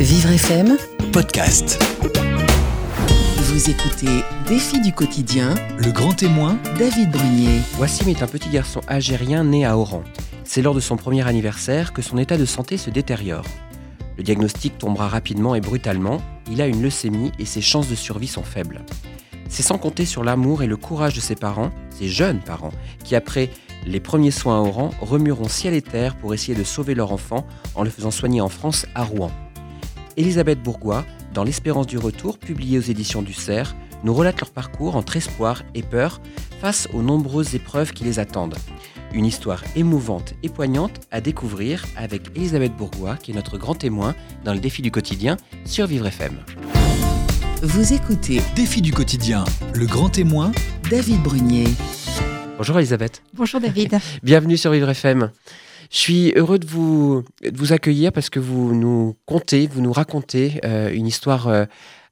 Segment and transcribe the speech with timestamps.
[0.00, 0.76] Vivre FM,
[1.12, 1.82] podcast.
[3.36, 7.60] vous écoutez Défi du quotidien, Le grand témoin, David Brunier.
[7.80, 10.04] Wassim est un petit garçon algérien né à Oran.
[10.44, 13.44] C'est lors de son premier anniversaire que son état de santé se détériore.
[14.16, 18.28] Le diagnostic tombera rapidement et brutalement, il a une leucémie et ses chances de survie
[18.28, 18.82] sont faibles.
[19.48, 22.72] C'est sans compter sur l'amour et le courage de ses parents, ses jeunes parents,
[23.02, 23.50] qui après
[23.84, 27.44] les premiers soins à Oran remueront ciel et terre pour essayer de sauver leur enfant
[27.74, 29.32] en le faisant soigner en France à Rouen.
[30.18, 34.96] Elisabeth Bourgois, dans L'espérance du retour, publié aux éditions du Cerf, nous relate leur parcours
[34.96, 36.20] entre espoir et peur
[36.60, 38.56] face aux nombreuses épreuves qui les attendent.
[39.12, 44.16] Une histoire émouvante et poignante à découvrir avec Elisabeth Bourgois, qui est notre grand témoin
[44.44, 46.36] dans le défi du quotidien sur Vivre FM.
[47.62, 50.50] Vous écoutez défi du quotidien, le grand témoin,
[50.90, 51.68] David Brunier.
[52.56, 53.22] Bonjour Elisabeth.
[53.34, 53.98] Bonjour David.
[54.24, 55.30] Bienvenue sur Vivre FM.
[55.90, 59.92] Je suis heureux de vous, de vous accueillir parce que vous nous contez, vous nous
[59.92, 61.64] racontez euh, une histoire euh,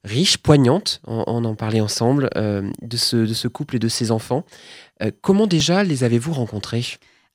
[0.03, 3.87] riche, poignante, on, on en parlait ensemble, euh, de, ce, de ce couple et de
[3.87, 4.45] ses enfants.
[5.21, 6.83] Comment déjà les avez-vous rencontrés?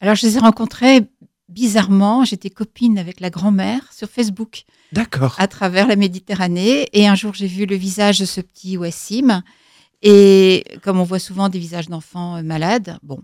[0.01, 1.03] Alors je les ai rencontrés
[1.49, 5.37] bizarrement, j'étais copine avec la grand-mère sur Facebook D'accord.
[5.39, 9.43] à travers la Méditerranée et un jour j'ai vu le visage de ce petit Wassim
[10.03, 13.21] et comme on voit souvent des visages d'enfants malades, bon,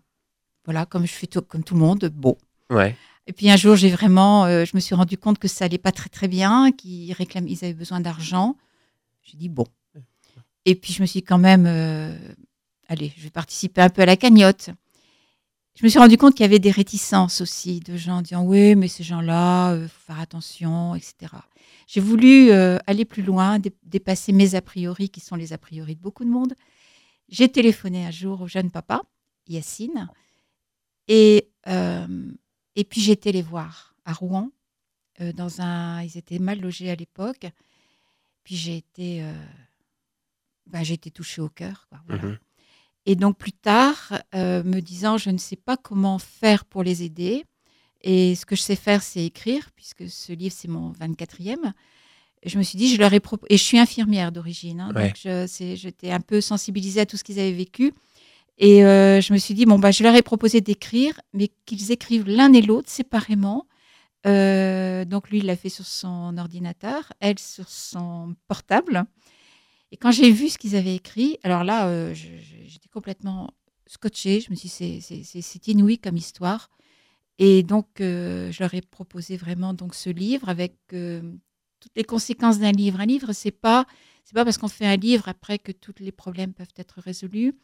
[0.64, 2.36] voilà, comme je fais tout, comme tout le monde, bon.
[2.70, 2.97] Ouais.
[3.27, 5.78] Et puis un jour j'ai vraiment, euh, je me suis rendu compte que ça allait
[5.78, 8.56] pas très très bien, qu'ils réclament, ils avaient besoin d'argent.
[9.22, 9.66] J'ai dit bon.
[10.64, 12.16] Et puis je me suis quand même, euh,
[12.88, 14.70] allez, je vais participer un peu à la cagnotte.
[15.75, 18.75] Je me suis rendu compte qu'il y avait des réticences aussi de gens disant oui,
[18.75, 21.32] mais ces gens-là, il faut faire attention, etc.
[21.86, 25.58] J'ai voulu euh, aller plus loin, dé- dépasser mes a priori qui sont les a
[25.58, 26.55] priori de beaucoup de monde.
[27.28, 29.03] J'ai téléphoné un jour au jeune papa,
[29.47, 30.08] Yacine,
[31.06, 32.06] et, euh,
[32.79, 34.51] et puis été les voir à Rouen.
[35.21, 37.47] euh, dans un, ils étaient mal logés à l'époque.
[38.45, 39.33] Puis j'ai été, euh,
[40.67, 41.87] ben, j'ai été touchée au cœur.
[41.89, 42.23] quoi, voilà.
[42.23, 42.39] Mhm.
[43.06, 47.03] Et donc plus tard, euh, me disant, je ne sais pas comment faire pour les
[47.03, 47.44] aider.
[48.03, 51.72] Et ce que je sais faire, c'est écrire, puisque ce livre, c'est mon 24e.
[52.43, 53.53] Et Je me suis dit, je leur ai proposé.
[53.53, 54.81] Et je suis infirmière d'origine.
[54.81, 55.12] hein, Ouais.
[55.25, 57.93] Donc j'étais un peu sensibilisée à tout ce qu'ils avaient vécu.
[58.58, 61.92] Et euh, je me suis dit, bon, bah, je leur ai proposé d'écrire, mais qu'ils
[61.92, 63.66] écrivent l'un et l'autre séparément.
[64.26, 69.04] Euh, donc lui, il l'a fait sur son ordinateur, elle sur son portable.
[69.92, 73.50] Et quand j'ai vu ce qu'ils avaient écrit, alors là, euh, j'étais complètement
[73.86, 74.41] scotchée.
[74.41, 75.00] Je me suis dit,
[75.32, 76.69] c'est- inouï comme histoire.
[77.38, 82.72] Et donc, je leur ai proposé vraiment donc ce livre avec toutes les conséquences d'un
[82.72, 83.00] livre.
[83.00, 83.86] Un livre, c'est pas
[84.34, 87.54] pas parce qu'on fait un livre après que tous les problèmes peuvent être résolus.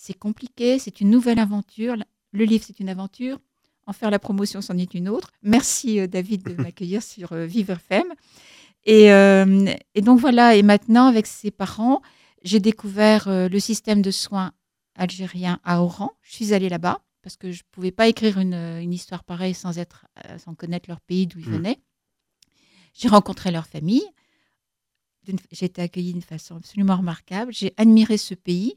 [0.00, 1.96] C'est compliqué, c'est une nouvelle aventure.
[2.30, 3.40] Le livre, c'est une aventure.
[3.84, 5.32] En faire la promotion, c'en est une autre.
[5.42, 8.06] Merci euh, David de m'accueillir sur euh, Vivre FM.
[8.84, 9.66] Et, euh,
[9.96, 12.00] et donc voilà, et maintenant avec ses parents,
[12.44, 14.52] j'ai découvert euh, le système de soins
[14.94, 16.12] algérien à Oran.
[16.22, 19.54] Je suis allée là-bas parce que je ne pouvais pas écrire une, une histoire pareille
[19.54, 20.06] sans, être,
[20.38, 21.54] sans connaître leur pays d'où ils Mm.
[21.54, 21.78] venaient.
[22.94, 24.06] J'ai rencontré leur famille.
[25.50, 27.52] J'ai été accueillie d'une façon absolument remarquable.
[27.52, 28.76] J'ai admiré ce pays.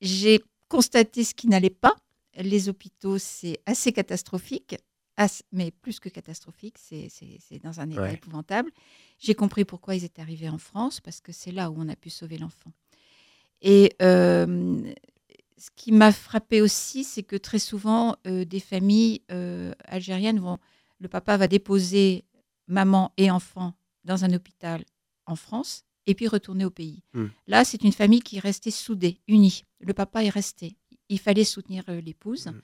[0.00, 1.94] J'ai constaté ce qui n'allait pas.
[2.38, 4.76] Les hôpitaux, c'est assez catastrophique,
[5.18, 7.08] As- mais plus que catastrophique, c'est
[7.62, 8.12] dans un état Ouais.
[8.14, 8.70] épouvantable.
[9.18, 11.96] J'ai compris pourquoi ils étaient arrivés en France, parce que c'est là où on a
[11.96, 12.70] pu sauver l'enfant.
[13.62, 14.92] Et euh,
[15.56, 20.58] ce qui m'a frappé aussi, c'est que très souvent, euh, des familles euh, algériennes vont,
[20.98, 22.26] le papa va déposer
[22.66, 23.72] maman et enfant
[24.04, 24.84] dans un hôpital
[25.24, 27.02] en France et puis retourner au pays.
[27.14, 27.26] Hmm.
[27.46, 29.64] Là, c'est une famille qui est restée soudée, unie.
[29.80, 30.76] Le papa est resté.
[31.08, 32.46] Il fallait soutenir euh, l'épouse.
[32.46, 32.60] Hmm.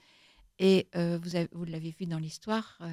[0.58, 2.86] Et euh, vous, avez- vous l'avez vu dans l'histoire, euh,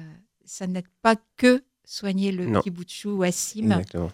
[0.44, 2.60] ça n'aide pas que soigner le Non.
[2.60, 3.64] petit bout de chou Wassim.
[3.66, 4.10] Exactement.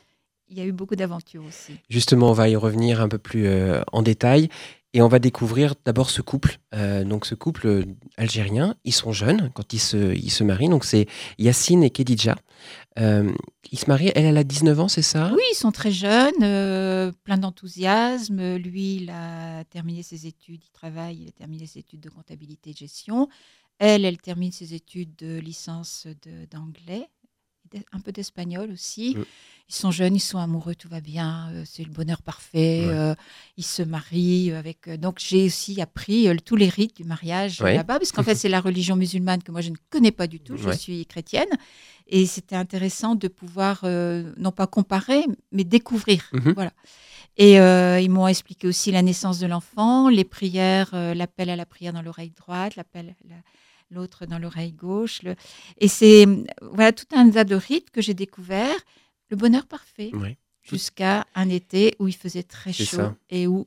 [0.49, 1.73] Il y a eu beaucoup d'aventures aussi.
[1.91, 4.49] Justement, on va y revenir un peu plus euh, en détail
[4.97, 6.59] et on va découvrir d'abord ce couple.
[6.75, 7.85] Euh, donc, ce couple euh,
[8.17, 10.71] algérien, ils sont jeunes quand ils se, ils se marient.
[10.71, 11.07] Donc, c'est
[11.39, 12.35] Yacine et Kedidja.
[12.99, 13.31] Euh,
[13.71, 15.33] ils se marient, elle, elle a 19 ans, c'est ça?
[15.35, 18.57] Oui, ils sont très jeunes, euh, plein d'enthousiasme.
[18.57, 22.71] Lui, il a terminé ses études, il travaille, il a terminé ses études de comptabilité
[22.71, 23.29] et de gestion.
[23.79, 26.07] Elle, elle termine ses études de licence
[26.51, 27.11] d'anglais,
[27.93, 29.17] un peu d'espagnol aussi.
[29.17, 29.25] Mm.
[29.69, 32.85] Ils sont jeunes, ils sont amoureux, tout va bien, euh, c'est le bonheur parfait.
[32.87, 32.93] Ouais.
[32.95, 33.15] euh,
[33.57, 34.87] ils se marient avec.
[34.87, 37.75] euh, donc j'ai aussi appris euh, tous les rites du mariage euh, Ouais.
[37.75, 40.39] là-bas, parce qu'en fait c'est la religion musulmane que moi je ne connais pas du
[40.41, 40.57] tout.
[40.57, 40.77] Je Ouais.
[40.77, 41.49] suis chrétienne.
[42.09, 46.23] Et c'était intéressant de pouvoir, euh, non pas comparer, mais découvrir.
[46.33, 46.53] Mhm.
[46.55, 46.73] Voilà.
[47.37, 51.57] Et euh, ils m'ont expliqué aussi la naissance de l'enfant, les prières, euh, l'appel à
[51.57, 53.35] la prière dans l'oreille droite, l'appel la-
[53.91, 55.23] l'autre dans l'oreille gauche.
[55.23, 55.37] le-
[55.79, 58.75] Et c'est euh, voilà tout un tas de rites que j'ai découvert
[59.31, 60.11] le bonheur parfait.
[60.63, 63.15] Jusqu'à un été où il faisait très chaud ça.
[63.31, 63.67] et où,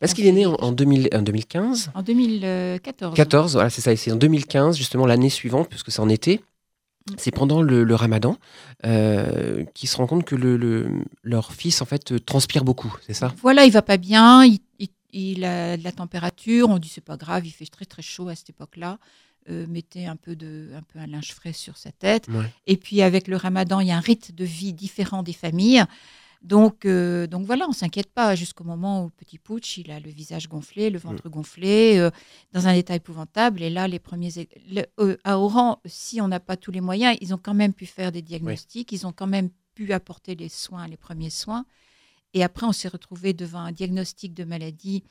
[0.00, 1.92] Parce qu'il est né en, en 2000 en 2015.
[1.94, 3.92] en 2014, 14, voilà, c'est ça.
[3.92, 6.40] Et c'est en 2015, justement, l'année suivante, puisque c'est en été.
[7.08, 7.14] Mm.
[7.18, 8.36] C'est pendant le, le ramadan
[8.84, 10.90] euh, qu'ils se rendent compte que le, le-
[11.22, 13.32] leur fils, en fait, transpire beaucoup, c'est ça?
[13.40, 17.00] Voilà, il va pas bien, il, il- il a de la température, on dit c'est
[17.00, 18.98] pas grave, il fait très très chaud à cette époque-là.
[19.50, 22.28] Euh, mettez un peu de un peu un linge frais sur sa tête.
[22.28, 22.44] Ouais.
[22.66, 25.84] Et puis avec le Ramadan, il y a un rite de vie différent des familles.
[26.42, 30.00] Donc euh, donc voilà, on s'inquiète pas jusqu'au moment où le petit Pouch, il a
[30.00, 32.10] le visage gonflé, le ventre gonflé, euh,
[32.52, 33.60] dans un état épouvantable.
[33.62, 34.30] Et là, les premiers
[34.70, 37.74] le- euh, à Oran, si on n'a pas tous les moyens, ils ont quand même
[37.74, 41.66] pu faire des diagnostics, ils ont quand même pu apporter les soins, les premiers soins.
[42.32, 45.02] Et après, on s'est retrouvé devant un diagnostic de maladie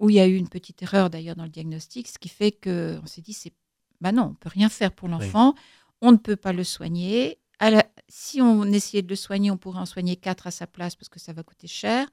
[0.00, 2.52] où il y a eu une petite erreur d'ailleurs dans le diagnostic, ce qui fait
[2.52, 3.52] que on s'est dit c'est
[4.00, 5.54] bah non, on peut rien faire pour l'enfant,
[6.00, 7.38] on ne peut pas le soigner.
[7.58, 10.66] À la- si on essayait de le soigner, on pourrait en soigner quatre à sa
[10.68, 12.06] place parce que ça va coûter cher.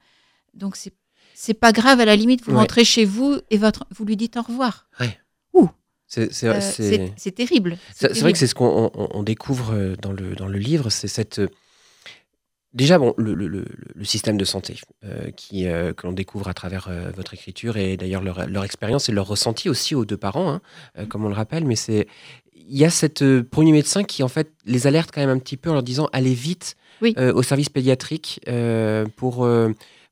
[0.54, 0.92] Donc c'est
[1.34, 2.58] c'est pas grave à la limite, vous Ouais.
[2.58, 4.88] rentrez chez vous et votre vous lui dites au revoir.
[6.08, 6.60] C'est c'est- Euh,
[7.16, 7.76] c'est- terrible.
[7.92, 10.88] C'est vrai que c'est ce qu'on on- on découvre euh, dans le, dans le livre,
[10.88, 11.40] c'est cette...
[12.74, 13.64] Déjà, bon, le, le- le-
[13.94, 17.76] le système de santé euh, qui, euh, que l'on découvre à travers euh, votre écriture
[17.78, 20.60] et d'ailleurs leur, leur expérience et leur ressenti aussi aux deux parents, hein,
[20.98, 22.06] euh, comme on le rappelle, mais c'est...
[22.68, 25.56] Il y a cette premier médecin qui, en fait, les alerte quand même un petit
[25.56, 27.14] peu en leur disant allez vite Oui.
[27.16, 28.40] au service pédiatrique
[29.14, 29.48] pour,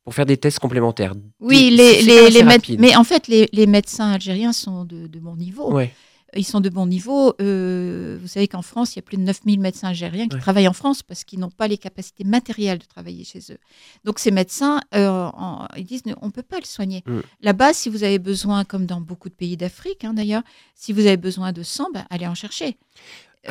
[0.05, 1.15] pour faire des tests complémentaires.
[1.41, 5.35] Oui, les, les, les mais en fait, les, les médecins algériens sont de, de bon
[5.35, 5.73] niveau.
[5.73, 5.93] Ouais,
[6.37, 7.35] Ils sont de bon niveau.
[7.41, 10.41] Euh, vous savez qu'en France, il y a plus de 9000 médecins algériens qui Ouais.
[10.41, 13.59] travaillent en France parce qu'ils n'ont pas les capacités matérielles de travailler chez eux.
[14.05, 17.05] Donc ces médecins, euh, en- ils disent on ne peut pas le soigner.
[17.41, 20.43] Là-bas, si vous avez besoin, comme dans beaucoup de pays d'Afrique hein, d'ailleurs,
[20.75, 22.77] si vous avez besoin de sang, bah, allez en chercher.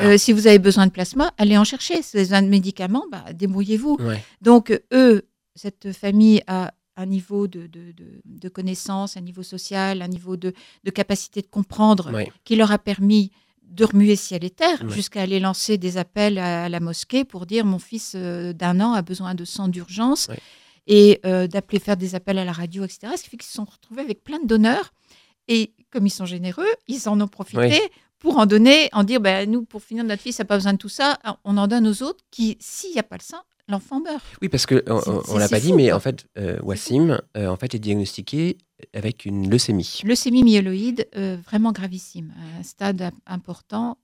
[0.00, 2.02] Euh, si vous avez besoin de plasma, allez en chercher.
[2.02, 3.96] Si vous avez besoin de médicaments, bah, débrouillez-vous.
[4.00, 4.22] ouais.
[4.42, 5.22] Donc, eux,
[5.54, 10.36] cette famille a un niveau de, de, de- de connaissance, un niveau social, un niveau
[10.36, 10.52] de,
[10.84, 12.10] de capacité de comprendre
[12.44, 13.30] qui leur a permis
[13.62, 17.46] de remuer ciel et terre, jusqu'à aller lancer des appels à, à la mosquée pour
[17.46, 20.28] dire mon fils euh, d'un an a besoin de sang d'urgence
[20.86, 23.12] et euh, d'appeler faire des appels à la radio, etc.
[23.16, 24.92] Ce qui fait qu'ils se sont retrouvés avec plein de donneurs.
[25.48, 27.58] Et comme ils sont généreux, ils en ont profité
[28.18, 30.78] pour en donner, en dire ben, nous, pour finir, notre fils n'a pas besoin de
[30.78, 34.00] tout ça, on en donne aux autres qui, s'il n'y a pas le sang, l'enfant
[34.00, 34.24] meurt.
[34.42, 35.96] Oui, parce que on, l'a pas dit, fou, mais quoi.
[35.96, 38.58] en fait, euh, Wassim, euh, en fait, est diagnostiqué
[38.92, 40.00] avec une leucémie.
[40.04, 43.98] Leucémie myéloïde, euh, vraiment gravissime, un stade im- important.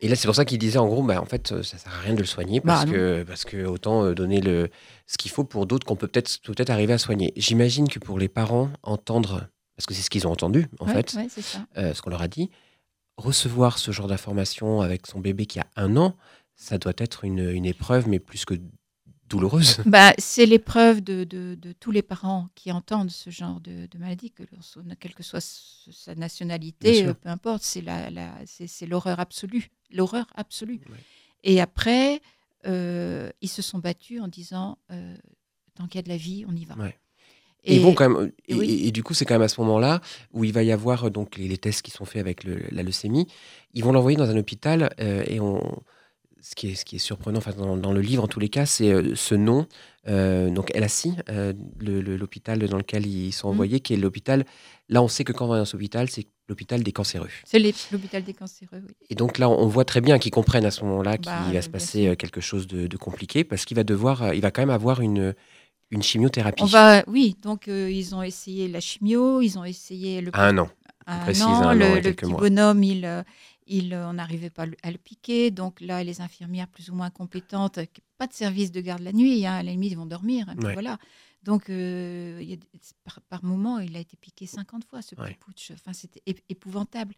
[0.00, 2.00] Et là, c'est pour ça qu'il disait en gros, bah, en fait, ça sert à
[2.00, 4.68] rien de le soigner parce Bah, que parce que autant donner le
[5.06, 7.32] ce qu'il faut pour d'autres qu'on peut peut-être peut-être arriver à soigner.
[7.36, 10.92] J'imagine que pour les parents entendre, parce que c'est ce qu'ils ont entendu en ouais,
[10.92, 11.60] fait, ouais, c'est ça.
[11.76, 12.50] ce qu'on leur a dit,
[13.16, 16.14] recevoir ce genre d'informations avec son bébé qui a un an,
[16.56, 18.54] ça doit être une, une épreuve, mais plus que
[19.28, 19.78] douloureuse.
[19.86, 23.98] Bah, c'est l'épreuve de, de- de tous les parents qui entendent ce genre de, de
[23.98, 24.42] maladie, que
[24.98, 25.40] quelle que soit
[25.90, 28.34] sa nationalité, euh, peu importe, c'est la, la-
[28.88, 30.80] l'horreur absolue, l'horreur absolue.
[30.90, 30.98] Ouais.
[31.44, 32.20] Et après,
[32.66, 35.16] euh, ils se sont battus en disant, euh,
[35.74, 36.74] tant qu'il y a de la vie, on y va.
[36.76, 36.96] Ouais.
[37.64, 38.70] Et, Et, bon, quand même, et, oui.
[38.70, 40.00] et- et du coup, c'est quand même à ce moment-là
[40.32, 42.84] où il va y avoir donc les, les tests qui sont faits avec le- la
[42.84, 43.26] leucémie.
[43.74, 45.82] Ils vont l'envoyer dans un hôpital euh, et on,
[46.50, 48.48] ce qui est, ce qui est surprenant, enfin, dans, dans le livre en tous les
[48.48, 49.66] cas, c'est euh, ce nom.
[50.08, 53.54] euh, donc LACI, euh, le- le- l'hôpital dans lequel ils sont Mhm.
[53.54, 54.44] envoyés, qui est l'hôpital.
[54.88, 57.28] Là, on sait que quand on va dans cet hôpital, c'est l'hôpital des cancéreux.
[57.44, 57.58] c'est
[57.90, 58.94] l'hôpital des cancéreux, oui.
[59.10, 61.50] Et donc là, on voit très bien qu'ils comprennent à ce moment-là qu'il Bah, va
[61.50, 64.40] bien se passer euh, quelque chose de, de compliqué parce qu'il va devoir, euh, il
[64.40, 65.34] va quand même avoir une,
[65.90, 70.20] une chimiothérapie On va, oui, donc euh, ils ont essayé la chimio, ils ont essayé
[70.20, 70.68] le à un an.
[71.06, 71.70] un précise, an.
[71.70, 72.40] un an le, et le petit mois.
[72.40, 73.22] bonhomme, il, euh,
[73.66, 75.50] il, euh, on n'arrivait pas à le- piquer.
[75.50, 77.78] Donc là, les infirmières plus ou moins compétentes,
[78.18, 80.48] pas de service de garde la nuit, hein, à la limite, ils vont dormir.
[80.48, 80.72] hein, Ouais.
[80.72, 80.98] Voilà.
[81.42, 82.66] Donc, euh, il y a des-
[83.04, 85.38] par, par moment, il a été piqué 50 fois, ce petit Ouais.
[85.44, 85.70] putsch.
[85.72, 87.14] Enfin, c'était ép- épouvantable.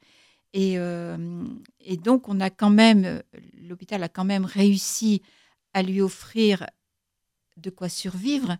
[0.54, 1.44] Et, euh,
[1.80, 3.22] et donc, on a quand même,
[3.54, 5.22] l'hôpital a quand même réussi
[5.74, 6.66] à lui offrir
[7.56, 8.56] de quoi survivre.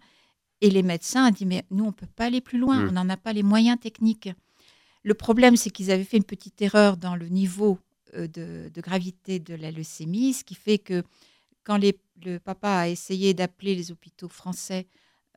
[0.61, 2.89] Et les médecins ont dit, mais nous, on ne peut pas aller plus loin, Mm.
[2.89, 4.31] on n'en a pas les moyens techniques.
[5.03, 7.79] Le problème, c'est qu'ils avaient fait une petite erreur dans le niveau
[8.15, 11.03] euh, de, de gravité de la leucémie, ce qui fait que
[11.65, 14.87] quand les- le papa a essayé d'appeler les hôpitaux français,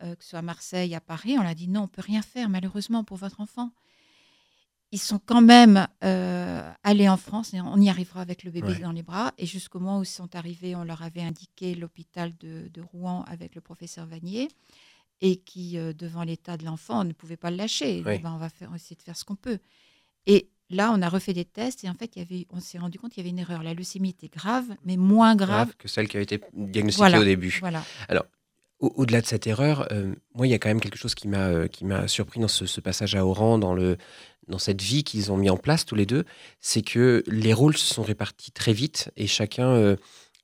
[0.02, 2.22] euh, que ce soit à Marseille, à Paris, on l'a dit non, on peut rien
[2.22, 3.72] faire malheureusement pour votre enfant.
[4.94, 8.68] Ils sont quand même euh, allés en France et on y arrivera avec le bébé
[8.74, 8.80] Ouais.
[8.80, 9.32] dans les bras.
[9.38, 13.24] Et jusqu'au moment où ils sont arrivés, on leur avait indiqué l'hôpital de, de Rouen
[13.28, 14.50] avec le professeur Vanier
[15.22, 18.02] et qui, euh, devant l'état de l'enfant, ne pouvait pas le lâcher.
[18.02, 19.60] Ben, on va faire, essayer de faire ce qu'on peut.
[20.26, 22.78] Et là, on a refait des tests et en fait, il y avait, on s'est
[22.80, 23.62] rendu compte qu'il y avait une erreur.
[23.64, 25.68] La leucémie était grave, mais moins grave.
[25.68, 27.20] Grave que celle qui avait été diagnostiquée Voilà.
[27.20, 27.58] au début.
[27.60, 27.84] Voilà.
[28.80, 31.28] Au- Au-delà de cette erreur, euh, moi, il y a quand même quelque chose qui
[31.28, 33.98] m'a euh, qui m'a surpris dans ce, ce passage à Oran, dans le
[34.48, 36.26] dans cette vie qu'ils ont mis en place tous les deux,
[36.62, 39.76] c'est que les rôles se sont répartis très vite et chacun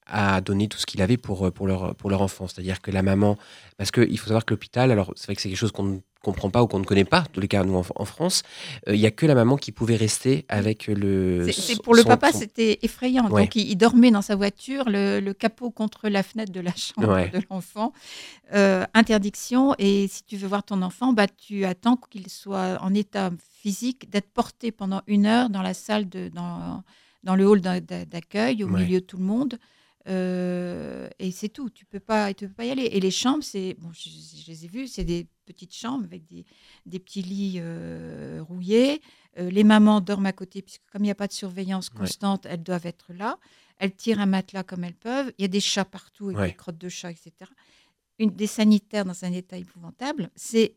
[0.08, 2.48] a donné tout ce qu'il avait pour euh, pour leur pour leur enfant.
[2.48, 3.38] C'est-à-dire que la maman,
[3.78, 6.00] parce qu'il faut savoir que l'hôpital, alors c'est vrai que c'est quelque chose qu'on ne
[6.24, 8.44] comprend pas ou qu'on ne connaît pas, en tous les cas nous en, en France,
[8.90, 11.44] euh, il y a que la maman qui pouvait rester avec le.
[11.46, 13.30] C'est- son- c'est- pour le papa, son- c'était effrayant.
[13.30, 13.44] Ouais.
[13.44, 16.74] Donc, il, il dormait dans sa voiture, le, le capot contre la fenêtre de la
[16.76, 17.30] chambre Ouais.
[17.30, 17.94] de l'enfant.
[18.54, 19.74] Euh, interdiction.
[19.78, 23.30] Et si tu veux voir ton enfant, bah, tu attends qu'il soit en état
[23.62, 26.84] physique d'être porté pendant une heure dans la salle, de, dans,
[27.24, 28.82] dans le hall d'a- d'a- d'accueil, au Ouais.
[28.84, 29.58] milieu de tout le monde.
[30.08, 31.70] Euh, et c'est tout.
[31.70, 32.84] Tu peux pas, tu peux pas y aller.
[32.86, 36.26] Et les chambres, c'est bon, je, je les ai vues, c'est des petites chambres avec
[36.26, 36.46] des,
[36.86, 39.02] des petits lits euh, rouillés.
[39.38, 42.00] Euh, les mamans dorment à côté, puisque comme il n'y a pas de surveillance Ouais.
[42.00, 43.38] constante, elles doivent être là.
[43.78, 45.32] Elles tirent un matelas comme elles peuvent.
[45.38, 46.48] Il y a des chats partout, avec Ouais.
[46.50, 47.32] des crottes de chats, etc.
[48.20, 50.30] Une, des sanitaires dans un état épouvantable.
[50.36, 50.76] C'est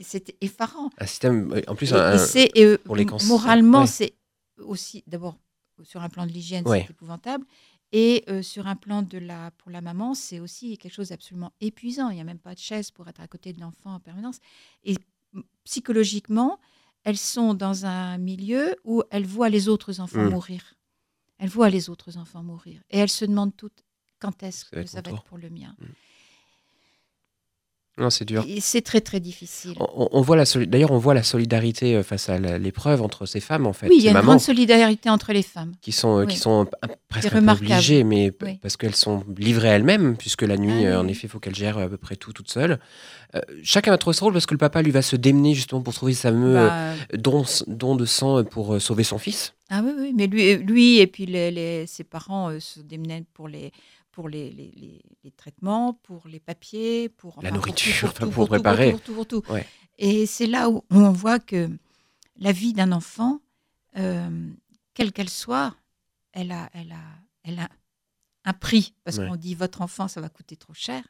[0.00, 0.90] c'est effarant.
[0.98, 3.86] un système, en plus, Et- un- et c'est, et, pour les cancers, moralement, ouais.
[3.86, 4.14] c'est
[4.58, 5.36] aussi, d'abord,
[5.84, 7.44] sur un plan de l'hygiène, c'est épouvantable.
[7.92, 11.52] Et euh, sur un plan de la, pour la maman, c'est aussi quelque chose d'absolument
[11.60, 12.08] épuisant.
[12.08, 14.38] Il n'y a même pas de chaise pour être à côté de l'enfant en permanence.
[14.84, 14.96] Et
[15.34, 16.58] mm, psychologiquement,
[17.04, 20.30] elles sont dans un milieu où elles voient les autres enfants Mm.
[20.30, 20.74] mourir.
[21.38, 22.80] Elles voient les autres enfants mourir.
[22.90, 23.84] Et elles se demandent toutes
[24.20, 25.74] quand est-ce que ça va être pour le mien.
[28.02, 28.44] Non, c'est dur.
[28.60, 29.74] C'est très, très difficile.
[29.78, 33.40] On, on voit la D'ailleurs, on voit la solidarité euh, face à l'épreuve entre ces
[33.40, 33.88] femmes, en fait.
[33.88, 35.72] oui, il y a une grande solidarité entre les femmes.
[35.80, 36.40] qui sont, euh, qui oui.
[36.40, 38.58] sont un- presque obligées, mais Oui.
[38.60, 41.54] parce qu'elles sont livrées elles-mêmes, puisque la nuit, Ah euh, en effet, il faut qu'elles
[41.54, 42.78] gèrent à peu près tout toute seule.
[43.34, 45.80] Euh, chacun va trouver ce rôle parce que le papa, lui, va se démener justement
[45.80, 49.54] pour trouver ce fameux Bah, don, don de sang pour sauver son fils.
[49.70, 53.24] Ah oui, oui, mais lui, lui et puis les, les- ses parents euh, se démenaient
[53.32, 53.72] pour les
[54.12, 58.30] pour les, les, les- les traitements, pour les papiers, pour La enfin, pour nourriture, pour
[58.34, 58.90] tout, préparer.
[58.92, 59.42] Pour tout, pour tout.
[59.98, 61.70] Et c'est là où on voit que
[62.36, 63.40] la vie d'un enfant,
[63.96, 64.50] euh,
[64.94, 65.74] quelle qu'elle soit,
[66.32, 67.02] elle a, elle a,
[67.44, 67.68] elle a
[68.44, 69.28] un prix parce Ouais.
[69.28, 71.02] qu'on dit votre enfant, ça va coûter trop cher.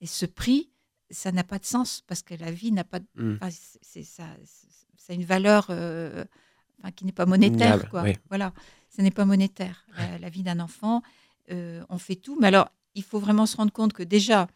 [0.00, 0.70] Et ce prix,
[1.10, 3.34] ça n'a pas de sens parce que la vie n'a pas de Mm.
[3.36, 4.26] Enfin, c'est- c'est ça,
[4.96, 6.24] ça a une valeur euh,
[6.80, 8.02] enfin, qui n'est pas monétaire, Minable, quoi.
[8.02, 8.14] oui.
[8.28, 8.52] Voilà,
[8.94, 9.86] ce n'est pas monétaire.
[9.96, 11.02] La, la vie d'un enfant,
[11.50, 12.36] euh, on fait tout.
[12.40, 14.46] Mais alors, il faut vraiment se rendre compte que déjà,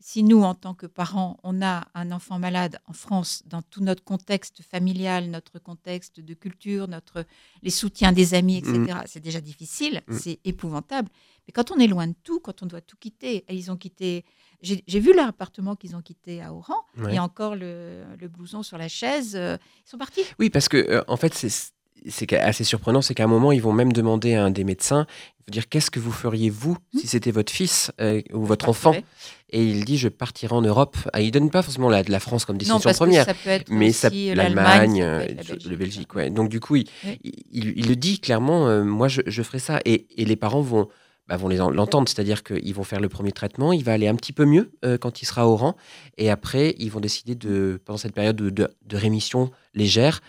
[0.00, 3.82] si nous, en tant que parents, on a un enfant malade en France, dans tout
[3.82, 7.24] notre contexte familial, notre contexte de culture, notre,
[7.62, 9.02] les soutiens des amis, etc., Mm.
[9.06, 10.16] c'est déjà difficile, Mm.
[10.18, 11.08] c'est épouvantable.
[11.48, 13.76] Mais quand on est loin de tout, quand on doit tout quitter, et ils ont
[13.76, 14.24] quitté.
[14.60, 16.74] J'ai vu l'appartement qu'ils ont quitté à Oran.
[16.98, 17.16] Ouais.
[17.16, 19.34] A encore le, le blouson sur la chaise.
[19.36, 20.22] euh, ils sont partis.
[20.40, 21.48] Oui, parce que euh, en fait, c'est
[22.08, 25.06] c'est assez surprenant, c'est qu'à un moment, ils vont même demander à un des médecins,
[25.46, 26.98] il dire qu'est-ce que vous feriez vous Hmm.
[26.98, 28.94] si c'était votre fils euh, ou votre enfant.
[29.50, 30.96] Et il dit je partirai en Europe.
[31.14, 33.24] Ah, il donne pas forcément la, la France comme Non, destination parce première.
[33.24, 35.78] ça peut être mais aussi l'Allemagne, euh, la le Belgique.
[35.78, 36.28] Belgique, ouais.
[36.30, 37.18] Donc du coup, il, Oui.
[37.24, 38.68] il, il- il le dit clairement.
[38.68, 40.88] euh, moi, je, je ferai ça, et, et les parents vont,
[41.28, 44.34] bah, vont l'entendre, c'est-à-dire qu'ils vont faire le premier traitement, il va aller un petit
[44.34, 45.76] peu mieux euh, quand il sera au rang,
[46.18, 50.20] et après, ils vont décider de, pendant cette période de, de- de rémission légère,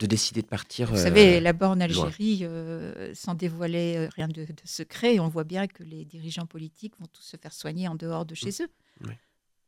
[0.00, 0.88] de décider de partir.
[0.88, 1.80] Vous euh, savez, là-bas en.
[1.80, 6.46] Algérie, euh, sans dévoiler euh, rien de, de secret, on voit bien que les dirigeants
[6.46, 8.68] politiques vont tous se faire soigner en dehors de chez eux.
[9.06, 9.14] Oui.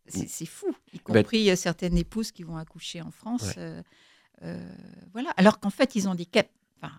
[0.09, 3.55] C'est fou, y Bah, compris certaines épouses qui vont accoucher en France.
[3.57, 3.83] Ouais.
[4.43, 4.75] euh,
[5.13, 5.31] voilà.
[5.37, 6.49] Alors qu'en fait, ils ont des cap.
[6.81, 6.93] Enfin,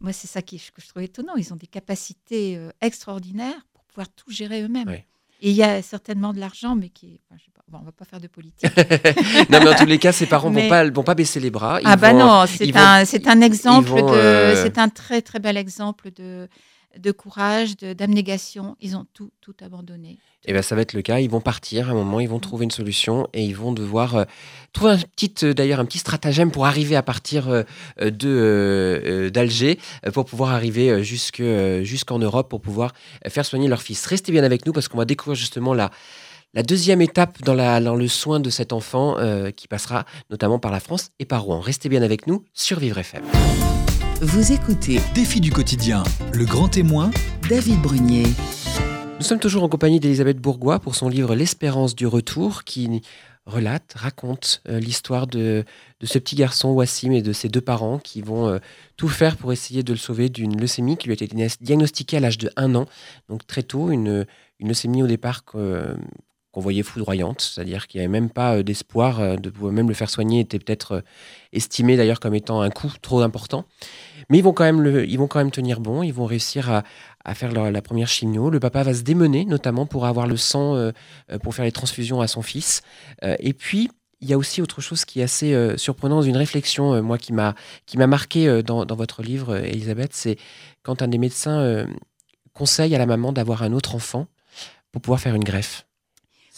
[0.00, 1.36] moi, c'est ça qui, que je trouve étonnant.
[1.36, 4.88] Ils ont des capacités euh, extraordinaires pour pouvoir tout gérer eux-mêmes.
[4.88, 5.06] Ouais.
[5.40, 7.20] Et il y a certainement de l'argent, mais qui.
[7.26, 7.57] Enfin, je sais pas.
[7.70, 8.64] Bon, on va pas faire de politique.
[9.50, 11.50] non, mais en tous les cas, ses parents Mais- vont pas, vont pas baisser les
[11.50, 11.80] bras.
[11.82, 14.88] Ils ah bah vont- non, c'est un, c'est un exemple vont, de, euh, c'est un
[14.88, 16.48] très très bel exemple de,
[16.98, 18.74] de courage, de- d'abnégation.
[18.80, 20.18] Ils ont tout tout abandonné.
[20.46, 21.18] Et ben ça va être le cas.
[21.18, 24.16] Ils vont partir à un moment, ils vont trouver une solution et ils vont devoir
[24.16, 24.24] euh,
[24.72, 27.64] trouver un petit, euh, d'ailleurs un petit stratagème pour arriver à partir euh,
[28.00, 29.78] de d'Alger
[30.14, 31.42] pour pouvoir arriver jusque
[31.82, 32.94] jusqu'en Europe pour pouvoir
[33.26, 34.06] faire soigner leur fils.
[34.06, 35.90] Restez bien avec nous parce qu'on va découvrir justement la
[36.54, 40.58] la deuxième étape dans, la, dans le soin de cet enfant euh, qui passera notamment
[40.58, 41.60] par la France et par Rouen.
[41.60, 43.22] Restez bien avec nous sur Vivre FM.
[44.20, 46.02] Vous écoutez Défi du quotidien,
[46.32, 47.10] le grand témoin,
[47.48, 48.24] David Brunier.
[49.18, 53.02] Nous sommes toujours en compagnie d'Elisabeth Bourgois pour son livre L'espérance du retour qui
[53.46, 55.64] relate, raconte euh, l'histoire de,
[56.00, 58.58] de ce petit garçon Wassim et de ses deux parents qui vont euh,
[58.96, 61.28] tout faire pour essayer de le sauver d'une leucémie qui lui a été
[61.60, 62.86] diagnostiquée à l'âge de 1 an,
[63.28, 64.26] donc très tôt, une,
[64.58, 65.44] une leucémie au départ
[66.52, 69.88] qu'on voyait foudroyante, c'est-à-dire qu'il n'y avait même pas euh, d'espoir euh, de pouvoir même
[69.88, 71.00] le faire soigner, était peut-être euh,
[71.52, 73.64] estimé d'ailleurs comme étant un coût trop important.
[74.30, 76.84] Mais ils vont quand même, ils vont quand même tenir bon, ils vont réussir à,
[77.24, 78.50] à faire la première chimio.
[78.50, 80.90] Le papa va se démener, notamment pour avoir le sang,
[81.42, 82.82] pour faire les transfusions à son fils.
[83.22, 83.90] Et puis,
[84.20, 87.32] il y a aussi autre chose qui est assez euh, surprenant, une réflexion, moi, qui
[87.32, 87.54] m'a
[88.06, 90.36] marqué dans, dans votre livre, Elisabeth, c'est
[90.82, 91.86] quand un des médecins
[92.52, 94.26] conseille à la maman d'avoir un autre enfant
[94.92, 95.87] pour pouvoir faire une greffe.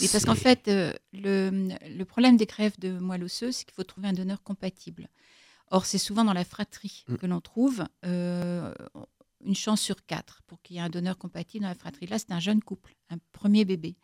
[0.00, 3.74] Oui, parce qu'en fait, euh, le, le problème des greffes de moelle osseuse, c'est qu'il
[3.74, 5.08] faut trouver un donneur compatible.
[5.70, 7.16] Or, c'est souvent dans la fratrie Mm.
[7.16, 8.74] que l'on trouve euh,
[9.44, 12.06] une chance sur quatre pour qu'il y ait un donneur compatible dans la fratrie.
[12.06, 13.96] Là, c'est un jeune couple, un premier bébé.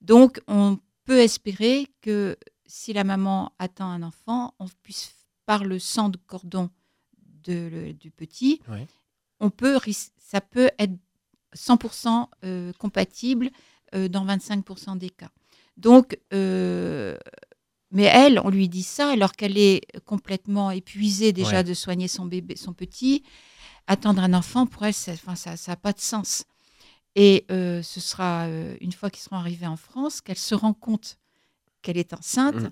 [0.00, 2.36] Donc, on peut espérer que
[2.66, 5.14] si la maman attend un enfant, on puisse,
[5.46, 6.68] par le sang de cordon
[7.44, 8.60] de le- du petit,
[9.40, 9.78] on peut,
[10.18, 10.92] ça peut être
[11.54, 13.50] 100% euh, compatible
[13.94, 15.30] euh, dans 25% des cas.
[15.76, 17.16] Donc, euh,
[17.90, 21.64] mais elle, on lui dit ça alors qu'elle est complètement épuisée déjà Ouais.
[21.64, 23.22] de soigner son bébé, son petit.
[23.86, 26.44] Attendre un enfant, pour elle, ça n'a ça, pas de sens.
[27.14, 30.74] Et euh, ce sera euh, une fois qu'ils seront arrivés en France qu'elle se rend
[30.74, 31.18] compte
[31.82, 32.56] qu'elle est enceinte.
[32.56, 32.70] Mm.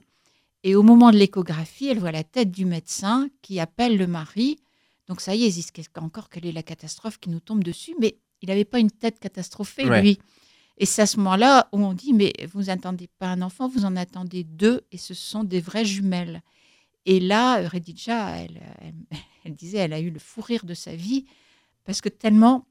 [0.65, 4.59] Et au moment de l'échographie, elle voit la tête du médecin qui appelle le mari.
[5.07, 7.95] Donc ça y est, il encore quelle est la catastrophe qui nous tombe dessus.
[8.01, 10.03] Mais il n'avait pas une tête catastrophée, Ouais.
[10.03, 10.19] lui.
[10.79, 13.85] Et c'est à ce moment-là où on dit, mais vous n'attendez pas un enfant, vous
[13.85, 16.43] en attendez deux, et ce sont des vraies jumelles.
[17.07, 18.95] Et là, Redidja, elle, elle,
[19.45, 21.27] elle disait, elle a eu le fou rire de sa vie,
[21.85, 22.67] parce que tellement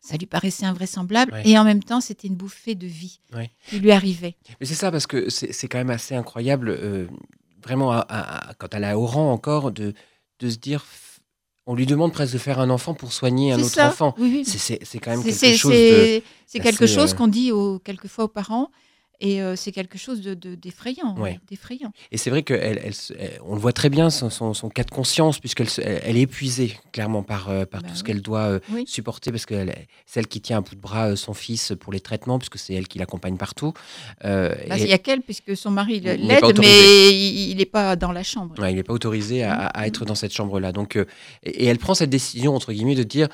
[0.00, 1.48] ça lui paraissait invraisemblable, Ouais.
[1.48, 3.50] et en même temps, c'était une bouffée de vie Ouais.
[3.68, 4.36] qui lui arrivait.
[4.60, 7.08] Mais c'est ça, parce que c'est quand même assez incroyable, euh,
[7.62, 9.94] vraiment, à- quand elle est au rang encore, de,
[10.38, 10.84] de se dire,
[11.66, 13.88] on lui demande presque de faire un enfant pour soigner un autre ça.
[13.88, 14.14] enfant.
[14.18, 14.44] Oui, oui.
[14.44, 18.70] C'est- quand même quelque chose c'est- quelque chose euh, qu'on dit au, quelquefois aux parents,
[19.20, 21.16] et euh, c'est quelque chose de- de- d'effrayant.
[21.18, 21.38] Ouais.
[21.48, 21.92] d'effrayant.
[22.12, 24.68] Et c'est vrai qu'on elle, se- elle- on le voit très bien, son, son, son
[24.68, 28.22] cas de conscience, puisqu'elle elle, est épuisée, clairement, par, euh, par Bah tout ce qu'elle
[28.22, 28.84] doit euh, Oui.
[28.86, 29.66] supporter, parce que
[30.06, 32.74] c'est elle qui tient à bout de bras son fils pour les traitements, puisque c'est
[32.74, 33.72] elle qui l'accompagne partout.
[34.22, 36.20] Bah, et- Il y a qu'elle, puisque son mari l'aide,
[36.58, 37.10] mais
[37.50, 38.54] il n'est pas dans la chambre.
[38.60, 39.84] Ouais, il n'est pas autorisé à, Mhm.
[39.84, 40.72] être dans cette chambre-là.
[40.72, 40.96] Donc,
[41.42, 43.28] et, elle prend cette décision, entre guillemets, de dire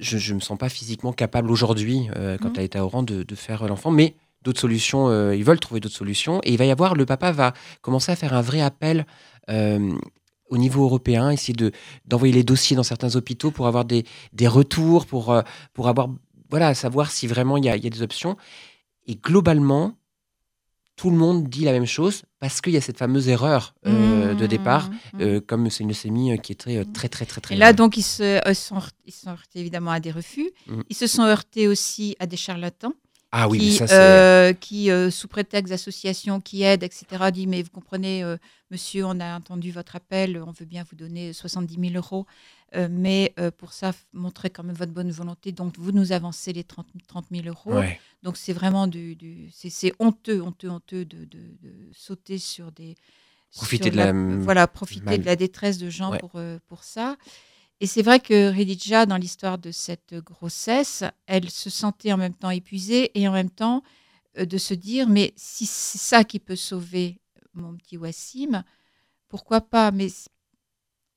[0.00, 2.54] je ne me sens pas physiquement capable aujourd'hui, euh, quand Mhm.
[2.58, 5.80] elle est à Oran, de, de faire l'enfant, mais d'autres solutions, euh, ils veulent trouver
[5.80, 6.40] d'autres solutions.
[6.44, 9.06] Et il va y avoir, le papa va commencer à faire un vrai appel.
[9.50, 9.92] euh,
[10.48, 11.72] au niveau européen, essayer de
[12.04, 15.40] d'envoyer les dossiers dans certains hôpitaux pour avoir des, des retours, pour, euh,
[15.72, 16.08] pour avoir
[16.50, 18.36] voilà, savoir si vraiment il y a, y a des options.
[19.06, 19.94] Et globalement,
[20.96, 24.34] tout le monde dit la même chose parce qu'il y a cette fameuse erreur euh,
[24.34, 24.90] de Mmh, départ.
[24.90, 25.20] mmh.
[25.22, 27.54] Euh, comme c'est une leucémie qui est très, très, très, très, très.
[27.54, 27.76] Et là, grave.
[27.76, 30.50] donc, ils se sont, ils se sont heurtés évidemment à des refus.
[30.66, 30.82] Mhm.
[30.90, 32.92] Ils se sont heurtés aussi à des charlatans
[33.32, 33.94] ah oui, mais qui, ça, c'est.
[33.98, 38.36] euh, qui euh, sous prétexte d'association qui aide, etc., dit Mais vous comprenez, euh,
[38.70, 42.26] monsieur, on a entendu votre appel, on veut bien vous donner 70 000 euros,
[42.76, 45.50] euh, mais pour ça, montrez quand même votre bonne volonté.
[45.52, 47.74] Donc, vous nous avancez les 30, 30 000 euros.
[47.78, 47.98] ouais.
[48.22, 52.94] Donc c'est vraiment du, du- c'est, honteux, honteux, honteux de, de- de sauter sur des
[53.54, 54.12] Profiter sur de la-
[54.44, 56.18] voilà profiter mal- de la détresse de gens Ouais.
[56.18, 57.16] pour pour ça.
[57.82, 62.32] Et c'est vrai que Redidja, dans l'histoire de cette grossesse, elle se sentait en même
[62.32, 63.82] temps épuisée et en même temps
[64.38, 67.18] euh, de se dire mais si c'est ça qui peut sauver
[67.54, 68.62] mon petit Wassim,
[69.28, 69.90] pourquoi pas?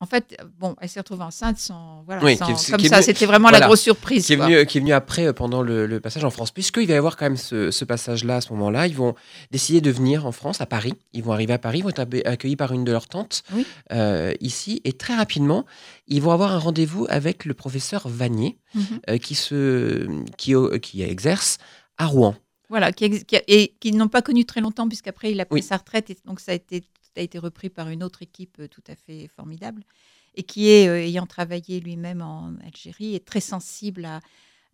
[0.00, 3.00] En fait, bon, elle s'est retrouvée enceinte sans voilà, Oui, sans- qui est- comme ça.
[3.00, 4.26] C'était vraiment voilà, la grosse surprise.
[4.26, 4.46] Qui est, quoi.
[4.46, 6.96] venu, qui est venu après euh, pendant le, le passage en France, puisqu'il va y
[6.96, 8.86] avoir quand même ce, ce passage-là à ce moment-là.
[8.88, 9.14] Ils vont
[9.50, 10.92] décider de venir en France, à Paris.
[11.14, 13.66] Ils vont arriver à Paris, ils vont être accueillis par une de leurs tantes Oui.
[13.92, 14.82] euh, ici.
[14.84, 15.64] Et très rapidement,
[16.08, 18.84] ils vont avoir un rendez-vous avec le professeur Vanier, Mhm.
[19.08, 20.06] euh, qui, se,
[20.36, 21.56] qui, euh, qui exerce
[21.96, 22.34] à Rouen.
[22.68, 25.62] Voilà, qui, qui et qui n'ont pas connu très longtemps, puisqu'après il a pris Oui.
[25.62, 26.82] sa retraite, et donc ça a été,
[27.18, 29.82] a été repris par une autre équipe euh, tout à fait formidable,
[30.34, 34.20] et qui est, euh, ayant travaillé lui-même en Algérie, est très sensible à,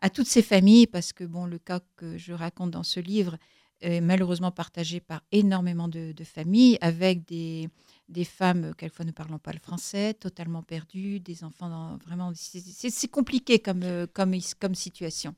[0.00, 3.36] à toutes ces familles, parce que bon, le cas que je raconte dans ce livre
[3.80, 7.68] est malheureusement partagé par énormément de, de familles, avec des,
[8.08, 12.32] des femmes, quelquefois ne parlant pas le français, totalement perdues, des enfants dans- vraiment...
[12.34, 15.34] c'est- compliqué comme, euh, comme, comme situation.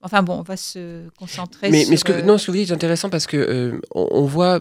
[0.00, 1.90] Enfin bon, on va se concentrer Mais, sur...
[1.90, 4.24] mais ce que, non, ce que vous dites est intéressant parce que euh, on, on
[4.26, 4.60] voit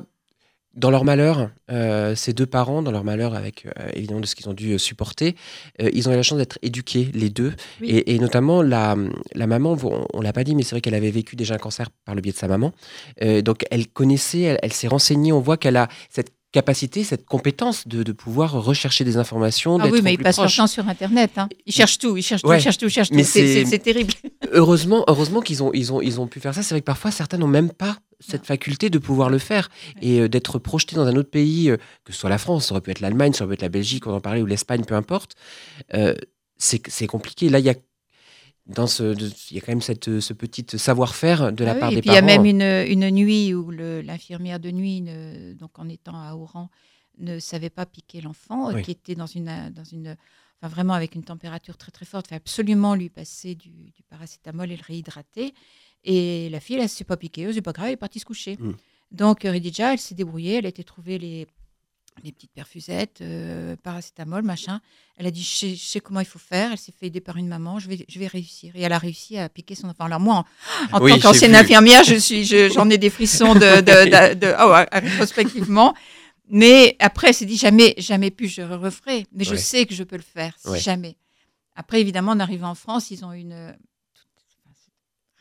[0.77, 4.35] dans leur malheur, euh, ces deux parents, dans leur malheur, avec euh, évidemment de ce
[4.35, 5.35] qu'ils ont dû euh, supporter,
[5.79, 7.53] ils ont eu la chance d'être éduqués, les deux.
[7.81, 7.89] Oui.
[7.89, 8.95] Et, et notamment, la,
[9.33, 9.75] la maman,
[10.13, 12.15] on ne l'a pas dit, mais c'est vrai qu'elle avait vécu déjà un cancer par
[12.15, 12.71] le biais de sa maman.
[13.43, 15.33] Donc, elle connaissait, elle, elle s'est renseignée.
[15.33, 19.87] On voit qu'elle a cette capacité, cette compétence de, de pouvoir rechercher des informations, Ah
[19.91, 21.31] oui, mais ils passent leur temps sur Internet.
[21.37, 21.49] Hein.
[21.67, 23.15] Ils cherchent tout, ils cherchent tout, ils cherchent tout, ils cherchent tout.
[23.15, 24.11] Mais C'est- terrible.
[24.51, 26.63] Heureusement, heureusement qu'ils ont, ils ont, ils ont pu faire ça.
[26.63, 29.69] C'est vrai que parfois, certains n'ont même pas cette faculté de pouvoir le faire
[30.01, 32.71] et euh, d'être projeté dans un autre pays, euh, que ce soit la France, ça
[32.71, 34.83] aurait pu être l'Allemagne, ça aurait pu être la Belgique, on en parlait, ou l'Espagne,
[34.83, 35.35] peu importe.
[35.93, 36.15] Euh,
[36.57, 37.49] c'est c'est compliqué.
[37.49, 37.75] Là, il y a
[38.67, 39.15] dans ce,
[39.51, 41.95] il y a quand même cette, ce petit savoir-faire de la Ah oui, part et
[41.95, 42.41] des puis il y a parents.
[42.43, 42.61] même une,
[43.03, 46.69] une nuit où l'infirmière de nuit, ne- donc en étant à Oran,
[47.19, 48.81] ne savait pas piquer l'enfant, Oui.
[48.83, 50.15] qui était dans une, dans une,
[50.61, 52.27] enfin vraiment avec une température très très forte.
[52.27, 55.53] Il fallait absolument lui passer du, du paracétamol et le réhydrater.
[56.03, 58.25] Et la fille, elle ne s'est pas piquée, c'est pas grave, elle est partie se
[58.25, 58.57] coucher.
[58.59, 58.73] Mm.
[59.11, 61.47] Donc euh, Ridija, elle s'est débrouillée, elle a été trouver les,
[62.23, 64.79] les petites perfusettes, euh, paracétamol, machin.
[65.17, 66.71] Elle a dit, je sais, je sais comment il faut faire.
[66.71, 68.75] Elle s'est fait aider par une maman, je vais, je vais réussir.
[68.75, 70.05] Et elle a réussi à piquer son enfant.
[70.05, 70.45] Alors moi,
[70.91, 74.33] en, en Oui, tant qu'ancienne infirmière, je suis, je- j'en ai des frissons de, de,
[74.33, 75.93] de- de- oh, rétrospectivement.
[76.49, 79.25] Mais après, elle s'est dit jamais, jamais plus je referai.
[79.33, 80.79] Mais je sais que je peux le faire, si Ouais.
[80.79, 81.17] jamais.
[81.75, 83.75] Après, évidemment, en arrivant en France, ils ont une.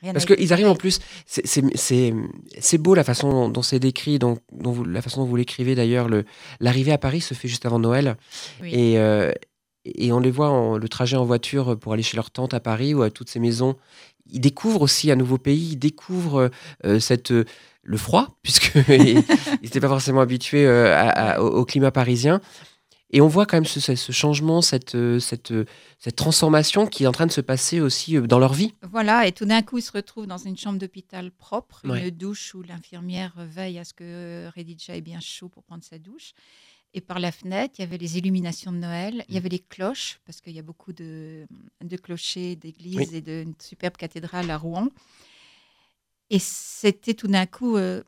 [0.02, 4.38] Rien Parce qu'ils arrivent en plus, c'est- beau la façon dont, dont c'est décrit, dont,
[4.52, 6.09] dont vous- la façon dont vous l'écrivez d'ailleurs.
[6.09, 6.24] le-
[6.61, 8.16] L'arrivée à Paris se fait juste avant Noël.
[8.62, 8.70] Oui.
[8.74, 9.32] Et, euh,
[9.85, 12.61] et on les voit, en- le trajet en voiture pour aller chez leur tante à
[12.61, 13.76] Paris ou à toutes ces maisons.
[14.30, 16.50] Ils découvrent aussi un nouveau pays, ils découvrent
[16.85, 17.44] euh, cette, euh,
[17.85, 18.74] le froid, puisqu'ils
[19.62, 22.40] n'étaient pas forcément habitués à- à- au, au climat parisien.
[23.16, 25.64] Et on voit quand même ce, changement, cette, euh, cette, euh,
[25.98, 28.74] cette transformation qui est en train de se passer aussi euh, dans leur vie.
[28.83, 32.09] Voilà, et tout d'un coup, ils se retrouvent dans une chambre d'hôpital propre, Ouais.
[32.09, 35.98] une douche où l'infirmière veille à ce que Redidja ait bien chaud pour prendre sa
[35.98, 36.35] douche.
[36.92, 39.61] Et par la fenêtre, il y avait les illuminations de Noël, il y avait les
[39.61, 41.46] cloches, parce qu'il y a beaucoup de,
[41.83, 43.16] de clochers d'églises Oui.
[43.16, 44.88] et d'une superbe cathédrale à Rouen.
[46.29, 47.79] Et c'était tout d'un coup.
[47.79, 48.02] euh,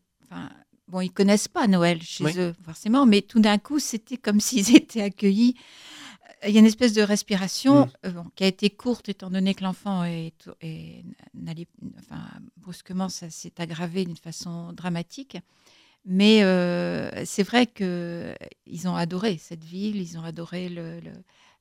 [0.88, 2.32] bon, ils connaissent pas Noël chez Oui.
[2.38, 5.54] eux, forcément, mais tout d'un coup, c'était comme s'ils étaient accueillis.
[6.46, 9.54] Il y a une espèce de respiration euh, bon, qui a été courte, étant donné
[9.54, 11.04] que l'enfant est, est-
[11.98, 12.22] enfin,
[12.56, 15.36] brusquement, ça s'est aggravé d'une façon dramatique.
[16.04, 18.34] Mais euh, c'est vrai que
[18.66, 20.70] ils ont adoré cette ville, ils ont adoré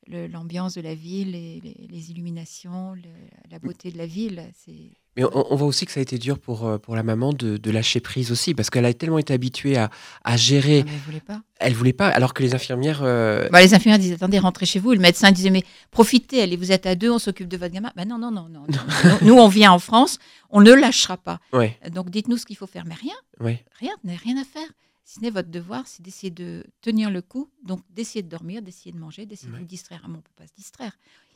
[0.08, 3.02] l'ambiance de la ville, les, les- les illuminations, le-
[3.50, 4.44] la beauté de la ville.
[4.56, 7.04] C'est Mais on, on voit aussi que ça a été dur pour, euh, pour la
[7.04, 9.90] maman de, de lâcher prise aussi, parce qu'elle a tellement été habituée à,
[10.24, 10.86] à gérer.
[10.88, 11.42] Ah, elle voulait pas.
[11.60, 13.00] Elle voulait pas, alors que les infirmières.
[13.04, 14.94] euh, Bah, les infirmières disaient attendez, rentrez chez vous.
[14.94, 17.92] Le médecin disait mais profitez, allez, vous êtes à deux, on s'occupe de votre gamin.
[17.96, 18.64] Ben non, non, non, non.
[18.70, 19.18] non.
[19.24, 20.20] nous, on vient en France,
[20.52, 21.40] on ne lâchera pas.
[21.52, 22.86] ouais, Donc dites-nous ce qu'il faut faire.
[22.86, 23.66] Mais rien, ouais.
[23.80, 24.68] rien, vous n'avez rien à faire.
[25.04, 28.62] Si ce n'est votre devoir, c'est d'essayer de tenir le coup, donc d'essayer de dormir,
[28.62, 29.56] d'essayer de manger, d'essayer Ouais.
[29.58, 30.02] de vous distraire.
[30.04, 30.92] Ah, mais on ne peut pas se distraire.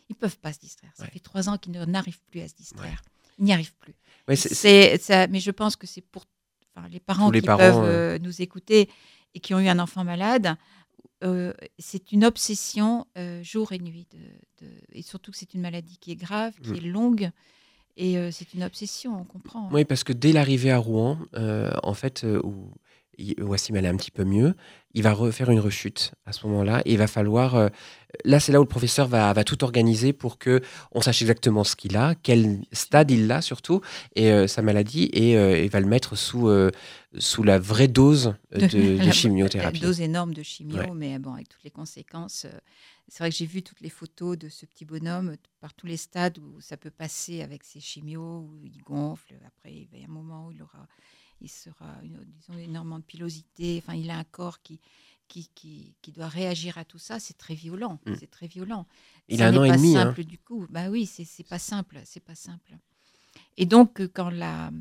[0.10, 0.92] Ils ne peuvent pas se distraire.
[0.94, 3.02] Ça fait trois ans qu'ils n'arrivent plus à se distraire.
[3.40, 3.94] Ils n'y arrivent plus.
[4.28, 6.26] Ouais, c'est- C'est ça, mais je pense que c'est pour
[6.76, 8.16] enfin, les parents les qui parents, peuvent euh.
[8.16, 8.90] euh, nous écouter
[9.34, 10.56] et qui ont eu un enfant malade.
[11.24, 14.08] euh, c'est une obsession euh, jour et nuit.
[14.12, 16.76] De, de- et surtout que c'est une maladie qui est grave, qui Mm.
[16.76, 17.32] est longue.
[17.98, 19.66] Et c'est une obsession, on comprend.
[19.68, 19.70] hein.
[19.72, 21.20] Oui, parce que dès l'arrivée à Rouen,
[21.84, 22.72] en fait, où
[23.40, 24.56] Wassim allait un petit peu mieux,
[24.94, 26.82] il va refaire une rechute à ce moment-là.
[26.86, 27.56] Et il va falloir.
[27.56, 27.70] euh,
[28.26, 31.64] là, c'est là où le professeur va, va tout organiser pour que on sache exactement
[31.64, 33.82] ce qu'il a, quel stade il a surtout,
[34.16, 36.72] et euh, sa maladie, et euh, il va le mettre sous, euh,
[37.20, 39.78] sous la vraie dose euh, de, de La- chimiothérapie.
[39.80, 40.92] Une dose énorme de chimio, Ouais.
[40.96, 42.46] mais bon, avec toutes les conséquences.
[42.46, 42.58] euh,
[43.08, 45.98] c'est vrai que j'ai vu toutes les photos de ce petit bonhomme par tous les
[45.98, 49.36] stades où ça peut passer avec ses chimios, où il gonfle.
[49.46, 50.88] Après, il y a un moment où il aura,
[51.42, 53.82] il sera, une- disons, énormément de pilosité.
[53.84, 54.80] Enfin, il a un corps qui,
[55.28, 57.20] qui, qui, qui doit réagir à tout ça.
[57.20, 58.00] C'est très violent.
[58.06, 58.14] Mm.
[58.20, 58.86] C'est très violent.
[59.28, 60.04] Il Ça a un an et pas demi, hein.
[60.06, 60.66] simple du coup.
[60.70, 62.00] Bah oui, c'est c'est pas simple.
[62.06, 62.78] C'est pas simple.
[63.58, 64.72] Et donc, euh, quand la,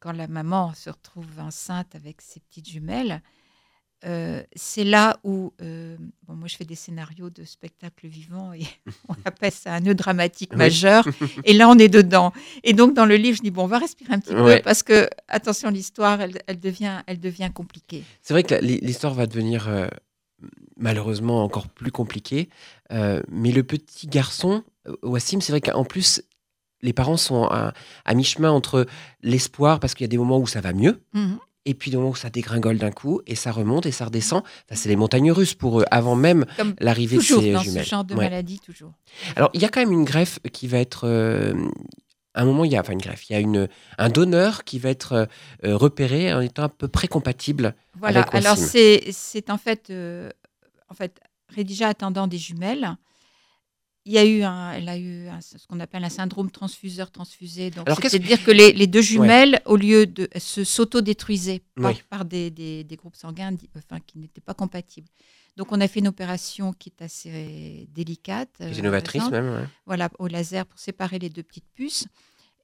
[0.00, 3.22] quand la maman se retrouve enceinte avec ses petites jumelles,
[4.04, 8.62] euh, c'est là où, euh, bon, moi je fais des scénarios de spectacles vivants et
[9.08, 10.58] on appelle ça un nœud dramatique Oui.
[10.58, 11.06] majeur.
[11.44, 12.32] Et là on est dedans.
[12.62, 14.58] Et donc dans le livre, je dis bon, on va respirer un petit Ouais.
[14.58, 18.04] peu parce que attention, l'histoire, elle, elle devient, elle devient compliquée.
[18.22, 19.88] C'est vrai que l'histoire va devenir euh,
[20.76, 22.48] malheureusement encore plus compliquée.
[22.90, 24.62] Mais le petit garçon,
[25.02, 26.22] Wassim, c'est vrai qu'en plus,
[26.82, 27.72] les parents sont à,
[28.04, 28.86] à mi-chemin entre
[29.22, 31.38] l'espoir, parce qu'il y a des moments où ça va mieux, Mhm.
[31.66, 34.42] Et puis où ça dégringole d'un coup, et ça remonte, et ça redescend.
[34.42, 36.46] Enfin, c'est les montagnes russes pour eux, avant même
[36.78, 37.84] l'arrivée de toujours ces dans jumelles.
[37.84, 38.24] ce genre de Ouais.
[38.24, 38.92] maladie, toujours.
[39.34, 41.04] Alors, il y a quand même une greffe qui va être.
[41.06, 41.52] euh,
[42.34, 42.80] à un moment, il y a.
[42.80, 43.28] Enfin, une greffe.
[43.28, 45.28] Il y a une, un donneur qui va être
[45.64, 47.74] euh, repéré en étant à peu près compatible.
[47.98, 48.20] Voilà.
[48.20, 50.30] Avec Alors c'est en fait, euh,
[50.88, 51.18] en fait,
[51.54, 52.96] Rédija attendant des jumelles.
[54.08, 57.70] Il y a eu un, elle a eu un- ce qu'on appelle un syndrome transfuseur-transfusé.
[57.70, 62.02] Donc, c'est-à-dire que les, les deux jumelles, au lieu de se s'auto-détruisaient par, Oui.
[62.08, 65.08] par des, des- des groupes sanguins enfin, qui n'étaient pas compatibles.
[65.56, 68.50] Donc, on a fait une opération qui est assez délicate.
[68.60, 69.52] Est euh, novatrice récente même.
[69.54, 69.64] ouais.
[69.86, 72.06] voilà, au laser pour séparer les deux petites puces.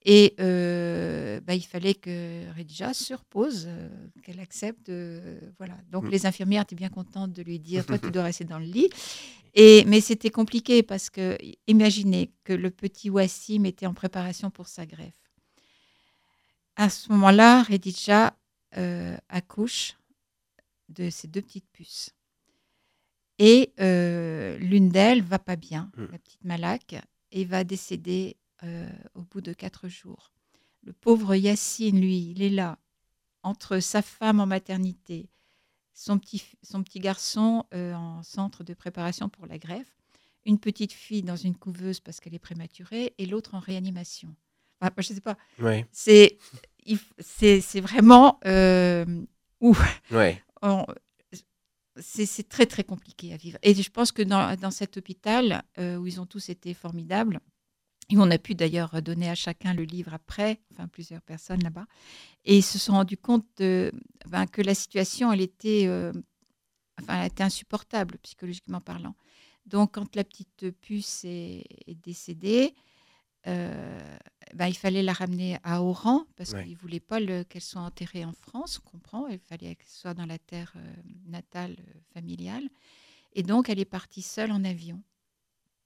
[0.05, 3.89] Et euh, bah, il fallait que Redija se repose, euh,
[4.25, 4.89] qu'elle accepte.
[4.89, 5.75] euh, voilà.
[5.93, 6.09] Donc Mm.
[6.11, 8.91] les infirmières étaient bien contentes de lui dire Toi, tu dois rester dans le lit.
[9.55, 11.37] Et, mais c'était compliqué parce que,
[11.67, 15.31] imaginez que le petit Wassim était en préparation pour sa greffe.
[16.77, 18.35] À ce moment-là, Redija
[18.79, 19.99] euh, accouche
[20.89, 22.11] de ses deux petites puces.
[23.39, 26.05] Et euh, l'une d'elles va pas bien, Mm.
[26.13, 26.95] la petite Malak,
[27.31, 30.33] et va décéder euh, au bout de quatre jours.
[30.83, 32.79] Le pauvre Yacine, lui, il est là,
[33.43, 35.29] entre sa femme en maternité,
[35.95, 39.97] son petit, son petit garçon euh, en centre de préparation pour la greffe,
[40.45, 44.35] une petite fille dans une couveuse parce qu'elle est prématurée, et l'autre en réanimation.
[44.81, 46.39] Enfin, je sais pas, Ouais, c'est
[47.21, 49.05] c'est c'est vraiment euh,
[49.61, 50.43] ouais.
[52.01, 53.59] c'est très très compliqué à vivre.
[53.63, 57.39] Et je pense que dans, dans cet hôpital euh, où ils ont tous été formidables,
[58.13, 61.87] et on a pu d'ailleurs donner à chacun le livre après, enfin plusieurs personnes là-bas,
[62.45, 63.91] et ils se sont rendus compte de-
[64.29, 66.13] ben, que la situation elle était, euh,
[67.01, 69.15] enfin, elle était insupportable psychologiquement parlant.
[69.67, 72.75] Donc quand la petite puce est, est décédée,
[73.47, 74.19] euh,
[74.55, 76.63] ben, il fallait la ramener à Oran parce Ouais.
[76.65, 79.27] qu'ils ne voulaient pas le- qu'elle soit enterrée en France, on comprend.
[79.29, 80.95] Il fallait qu'elle soit dans la terre euh,
[81.27, 81.77] natale
[82.13, 82.69] familiale.
[83.33, 85.03] Et donc, elle est partie seule en avion,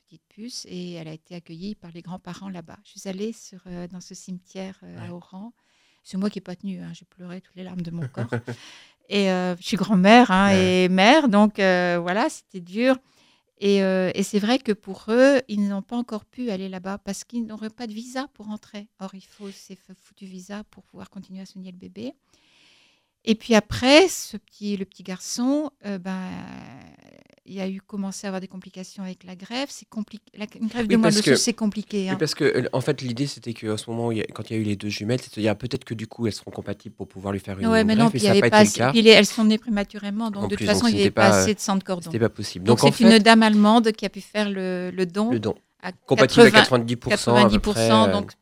[0.07, 2.79] petite puce, et elle a été accueillie par les grands-parents là-bas.
[2.85, 5.09] Je suis allée sur, euh, dans ce cimetière euh, Ouais.
[5.09, 5.53] à Oran.
[6.03, 8.31] C'est moi qui n'ai pas tenu, hein, j'ai pleuré toutes les larmes de mon corps.
[9.09, 10.85] et euh, je suis grand-mère hein, Ouais.
[10.85, 12.97] et mère, donc voilà, c'était dur.
[13.59, 17.25] Et, et c'est vrai que pour eux, ils n'ont pas encore pu aller là-bas parce
[17.25, 18.87] qu'ils n'auraient pas de visa pour entrer.
[19.01, 22.13] Or, il faut ces foutus visas pour pouvoir continuer à soigner le bébé.
[23.25, 26.31] Et puis après, ce petit, le petit garçon, euh, ben,
[27.47, 29.71] il a eu commencé à avoir des complications avec la greffe.
[29.71, 30.25] C'est compliqué.
[30.61, 32.03] Une Oui, de mois de c'est compliqué.
[32.03, 32.17] Oui, hein.
[32.19, 34.63] parce que euh, en fait l'idée c'était qu'à ce moment y quand il y a
[34.63, 37.09] eu les deux jumelles, c'est de dire peut-être que du coup elles seront compatibles pour
[37.09, 39.03] pouvoir lui faire une Ouais, mais non, greffe, puis il y avait pas pas puis
[39.03, 41.11] les- elles sont nées prématurément, donc En de plus, toute façon, donc il n'y avait
[41.11, 42.03] pas, assez de sang de cordon.
[42.05, 42.65] C'était pas possible.
[42.65, 45.55] Donc, c'est fait une dame allemande qui a pu faire le, le don le don
[45.83, 48.33] à compatible 80 à 90%, à peu 90%, près, euh, donc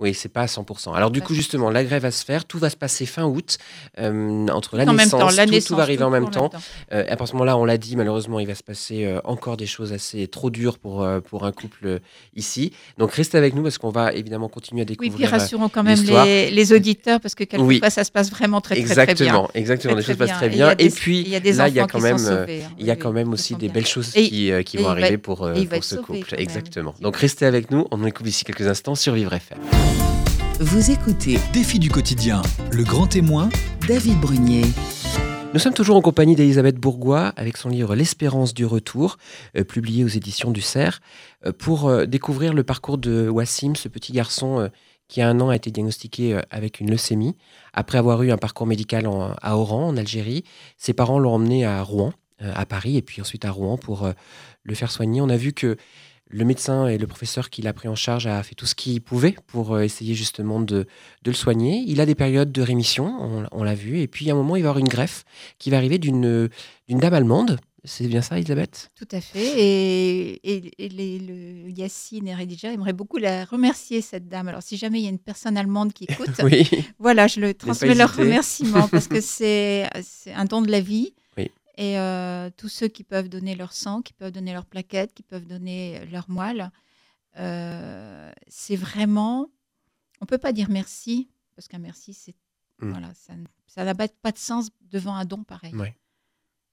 [0.00, 0.94] Oui, c'est pas à 100%.
[0.94, 3.58] Alors du coup, justement, la grève va se faire, tout va se passer fin août,
[3.98, 6.50] euh, entre la même naissance, temps, la tout, naissance, tout va arriver en même temps.
[6.92, 9.66] Euh, à ce moment-là, on l'a dit, malheureusement, il va se passer euh, encore des
[9.66, 11.98] choses assez trop dures pour, pour un couple
[12.36, 12.72] ici.
[12.96, 15.14] Donc restez avec nous parce qu'on va évidemment continuer à Oui, découvrir.
[15.16, 17.80] puis euh, rassurons quand même les, les auditeurs parce que quelquefois Oui.
[17.90, 19.02] ça se passe vraiment très très, très bien.
[19.04, 20.70] exactement, exactement, les choses passent très bien.
[20.72, 22.70] Et, des- puis il y a des là, il y a quand même, sauvés, hein.
[22.78, 25.38] il y a Oui, quand oui, même aussi des belles choses qui, vont arriver pour,
[25.38, 26.30] pour ce couple.
[26.30, 26.94] même, Exactement.
[27.00, 29.58] Donc restez avec nous, on écoute d'ici quelques instants sur Vivre FM.
[30.60, 33.48] Vous écoutez Défi du quotidien, le grand témoin,
[33.86, 34.64] David Brunier.
[35.54, 39.16] Nous sommes toujours en compagnie d'Elisabeth Bourgois avec son livre L'espérance du retour,
[39.56, 41.00] euh, publié aux éditions du Cerf,
[41.46, 44.68] euh, pour euh, découvrir le parcours de Wassim, ce petit garçon euh,
[45.08, 47.34] qui à un an a été diagnostiqué euh, avec une leucémie.
[47.72, 50.44] Après avoir eu un parcours médical en- à Oran, en Algérie,
[50.76, 54.04] ses parents l'ont emmené à Rouen, euh, à Paris, et puis ensuite à Rouen pour
[54.04, 54.12] euh,
[54.64, 55.22] le faire soigner.
[55.22, 55.76] On a vu que
[56.30, 59.00] le médecin et le professeur qui l'a pris en charge a fait tout ce qu'il
[59.00, 60.86] pouvait pour euh, essayer justement de,
[61.22, 61.82] de le soigner.
[61.86, 64.56] Il a des périodes de rémission, on, on l'a vu, et puis à un moment,
[64.56, 65.24] il va y avoir une greffe
[65.58, 66.48] qui va arriver d'une
[66.88, 67.58] dame allemande.
[67.84, 68.90] C'est bien ça, Elisabeth?
[68.96, 69.38] Tout à fait.
[69.56, 74.48] Et, et- et les- le Yacine et Redija aimeraient beaucoup la remercier, cette dame.
[74.48, 76.68] Alors, si jamais il y a une personne allemande qui écoute, Oui.
[76.98, 79.88] voilà, je le transmets leur remerciement parce que c'est
[80.34, 81.14] un don de la vie.
[81.80, 85.22] Et euh, tous ceux qui peuvent donner leur sang, qui peuvent donner leur plaquette, qui
[85.22, 86.70] peuvent donner leur moelle,
[87.38, 89.48] euh, c'est vraiment.
[90.20, 92.34] On peut pas dire merci parce qu'un merci, c'est
[92.80, 92.90] Mm.
[92.90, 93.08] voilà,
[93.66, 95.74] ça n'a pas de sens devant un don pareil.
[95.74, 95.96] Ouais.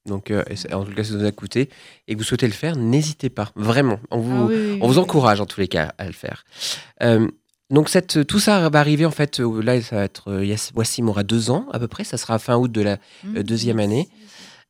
[0.05, 1.67] Donc, euh, et en tout cas, si ça vous a coûté
[2.07, 3.51] et que vous souhaitez le faire, n'hésitez pas.
[3.55, 3.99] Vraiment.
[4.11, 4.99] On vous, Ah oui, oui, on vous oui.
[4.99, 6.45] encourage en tous les cas à le faire.
[7.01, 7.27] Euh,
[7.71, 10.71] donc cette, tout ça va arriver en fait, euh, là ça va être, euh, Yass-
[10.75, 13.41] Wassim aura deux ans à peu près, ça sera fin août de la, Mmh, euh,
[13.43, 14.07] deuxième année.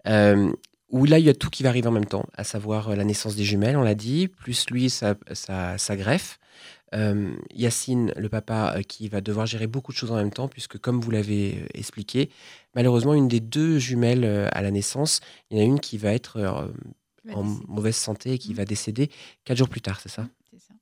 [0.08, 0.52] Euh,
[0.90, 2.96] où là il y a tout qui va arriver en même temps, à savoir euh,
[2.96, 6.40] la naissance des jumelles, on l'a dit, plus lui sa, sa, sa greffe.
[6.94, 10.48] Euh, Yacine, le papa, euh, qui va devoir gérer beaucoup de choses en même temps,
[10.48, 12.30] puisque comme vous l'avez euh, expliqué,
[12.76, 16.14] malheureusement une des deux jumelles à la naissance, il y en a une qui va
[16.14, 16.68] être euh,
[17.34, 17.66] en décéder.
[17.68, 18.58] mauvaise santé et qui Mm.
[18.58, 19.10] va décéder
[19.44, 20.22] quatre jours plus tard, c'est ça?
[20.22, 20.74] Mmh, c'est ça.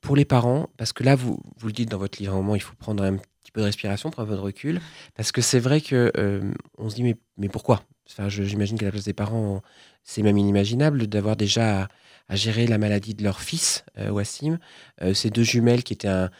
[0.00, 2.40] pour les parents, parce que là, vous, vous le dites dans votre livre, à un
[2.40, 3.16] moment, il faut prendre un
[3.48, 4.80] petit peu de respiration, prendre un peu de recul,
[5.16, 7.82] parce que c'est vrai que euh, on se dit, mais, mais pourquoi?
[8.10, 9.62] Enfin, J'imagine qu'à la place des parents,
[10.04, 11.88] c'est même inimaginable d'avoir déjà à,
[12.28, 14.58] à gérer la maladie de leur fils, euh, Wassim,
[15.02, 16.30] Euh, ces deux jumelles qui étaient un-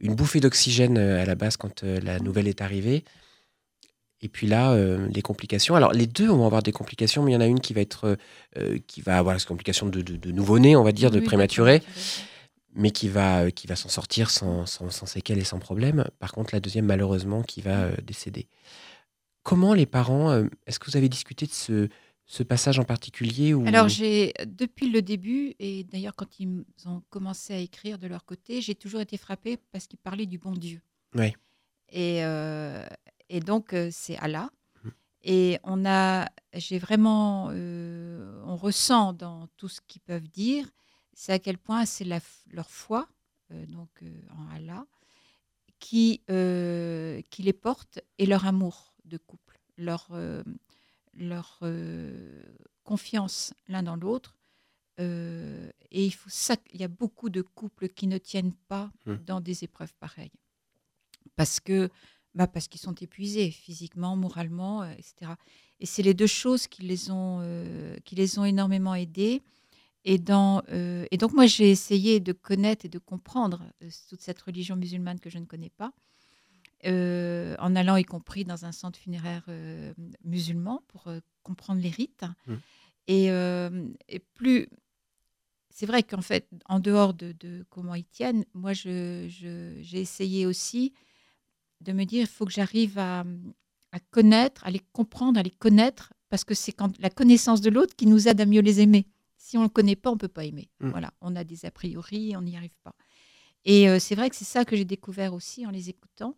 [0.00, 3.04] une bouffée d'oxygène euh, à la base quand euh, la nouvelle est arrivée.
[4.22, 5.76] Et puis là, euh, les complications.
[5.76, 7.80] Alors, les deux vont avoir des complications, mais il y en a une qui va
[7.82, 8.16] être,
[8.58, 11.24] euh, qui va avoir des complications de, de, de nouveau-né, on va dire, de Oui,
[11.24, 11.82] prématuré.
[12.76, 16.04] Mais qui va, euh, qui va s'en sortir sans, sans, sans séquelles et sans problème.
[16.18, 18.48] Par contre, la deuxième, malheureusement, qui va euh, décéder.
[19.42, 21.88] Comment les parents, euh, est-ce que vous avez discuté de ce,
[22.26, 23.54] ce passage en particulier.
[23.66, 28.24] Alors, j'ai, depuis le début, et d'ailleurs, quand ils ont commencé à écrire de leur
[28.24, 30.80] côté, j'ai toujours été frappée parce qu'ils parlaient du bon Dieu.
[31.14, 31.32] Oui.
[31.88, 32.84] Et, euh,
[33.28, 34.50] et donc, c'est Allah.
[34.82, 34.92] Mhm.
[35.22, 40.68] Et on a, j'ai vraiment, euh, on ressent dans tout ce qu'ils peuvent dire,
[41.18, 43.08] c'est à quel point c'est leur foi,
[43.50, 44.86] euh, donc euh, en Allah,
[45.78, 50.08] qui, euh, qui les porte et leur amour de couple, leur,
[51.14, 51.60] leur
[52.84, 54.36] confiance l'un dans l'autre.
[54.98, 59.24] Et il, faut ça, il y a beaucoup de couples qui ne tiennent pas Mhm.
[59.24, 60.32] dans des épreuves pareilles.
[61.36, 61.88] Parce que
[62.34, 65.32] bah parce qu'ils sont épuisés physiquement, moralement, etc.
[65.80, 69.42] Et c'est les deux choses qui les ont, euh, qui les ont énormément aidés.
[70.08, 74.20] Et, dans, euh, et donc moi, j'ai essayé de connaître et de comprendre euh, toute
[74.20, 75.92] cette religion musulmane que je ne connais pas,
[76.86, 79.44] euh, en allant y compris dans un centre funéraire
[80.24, 81.08] musulman pour
[81.42, 82.24] comprendre les rites.
[82.46, 82.60] Mhm.
[83.08, 83.26] Et,
[84.08, 84.68] et plus...
[85.70, 90.00] C'est vrai qu'en fait, en dehors de, de comment ils tiennent, moi, je- je- j'ai
[90.00, 90.94] essayé aussi
[91.82, 93.24] de me dire, il faut que j'arrive à,
[93.92, 97.68] à connaître, à les comprendre, à les connaître, parce que c'est quand la connaissance de
[97.68, 99.06] l'autre qui nous aide à mieux les aimer.
[99.46, 100.68] Si on ne le connaît pas, on ne peut pas aimer.
[100.80, 100.90] Mm.
[100.90, 102.94] Voilà, on a des a priori, on n'y arrive pas.
[103.64, 106.34] Et euh, c'est vrai que c'est ça que j'ai découvert aussi en les écoutant.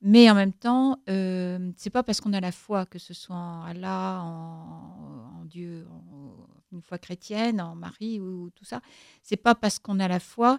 [0.00, 3.36] Mais en même temps, euh, c'est pas parce qu'on a la foi, que ce soit
[3.36, 8.80] en Allah, en, en Dieu, en- une foi chrétienne, en Marie ou, tout ça,
[9.22, 10.58] c'est pas parce qu'on a la foi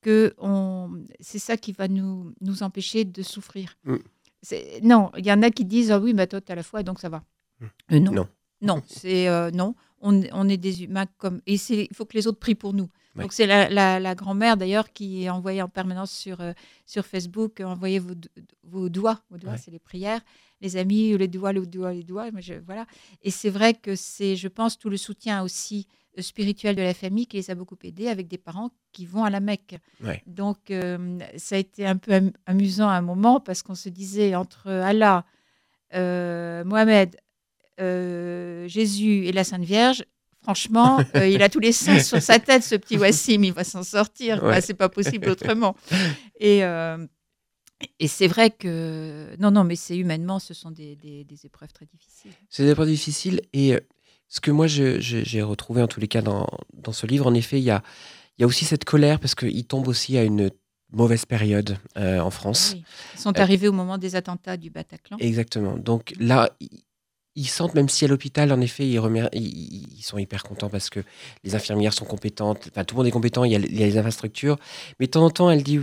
[0.00, 3.76] que on, c'est ça qui va nous, nous empêcher de souffrir.
[3.84, 3.96] Mm.
[4.42, 6.62] C'est- Non, il y en a qui disent ah oui, bah toi tu as la
[6.64, 7.22] foi, donc ça va.
[7.60, 7.66] Mm.
[7.92, 8.28] Euh, non, Non.
[8.62, 9.74] non, c'est euh, non.
[10.00, 12.88] On, on est des humains comme et il faut que les autres prient pour nous.
[13.16, 13.22] Ouais.
[13.22, 16.52] Donc c'est la, la- la grand-mère d'ailleurs qui envoyait en permanence sur euh,
[16.86, 18.14] sur Facebook, euh, envoyez vos,
[18.62, 19.58] vos doigts, vos doigts, Ouais.
[19.58, 20.20] c'est les prières,
[20.60, 22.28] les amis, les doigts, les doigts, les doigts.
[22.38, 22.86] Je- voilà.
[23.22, 26.94] Et c'est vrai que c'est, je pense, tout le soutien aussi euh, spirituel de la
[26.94, 29.78] famille qui les a beaucoup aidés avec des parents qui vont à la Mecque.
[30.04, 30.22] Ouais.
[30.26, 33.88] Donc euh, ça a été un peu am- amusant à un moment parce qu'on se
[33.88, 35.24] disait entre Allah,
[35.94, 37.16] euh, Mohamed,
[38.68, 40.04] Jésus et la Sainte Vierge.
[40.42, 43.64] Franchement, euh, il a tous les sens sur sa tête, ce petit Wassim, il va
[43.64, 44.42] s'en sortir.
[44.62, 45.76] C'est pas possible autrement.
[46.40, 47.04] Et, euh,
[48.00, 51.72] et c'est vrai que non, non, mais c'est humainement, ce sont des, des- des épreuves
[51.72, 52.30] très difficiles.
[52.48, 53.40] C'est des épreuves difficiles.
[53.52, 53.80] Et euh,
[54.28, 57.58] ce que moi, j'ai retrouvé en tous les cas dans, dans ce livre, en effet,
[57.58, 57.82] il y a,
[58.38, 60.50] il y a aussi cette colère parce qu'il tombe aussi à une
[60.92, 62.72] mauvaise période euh, en France.
[62.74, 62.84] Oui.
[63.14, 65.18] Ils sont Euh, arrivés au moment des attentats du Bataclan.
[65.18, 65.76] Exactement.
[65.76, 66.50] Donc là,
[67.40, 70.70] ils- sentent, même si à l'hôpital, en effet, ils, remer- ils, ils sont hyper contents
[70.70, 71.00] parce que
[71.44, 73.82] les infirmières sont compétentes, enfin, tout le monde est compétent, il y a, il y
[73.82, 74.56] a les infrastructures.
[74.98, 75.80] Mais de temps en temps, elle dit,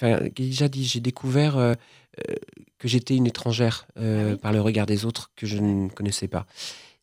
[0.00, 1.74] enfin, déjà dit, j'ai découvert euh,
[2.28, 2.34] euh,
[2.78, 4.38] que j'étais une étrangère euh, Ah oui.
[4.38, 6.46] par le regard des autres que je ne connaissais pas.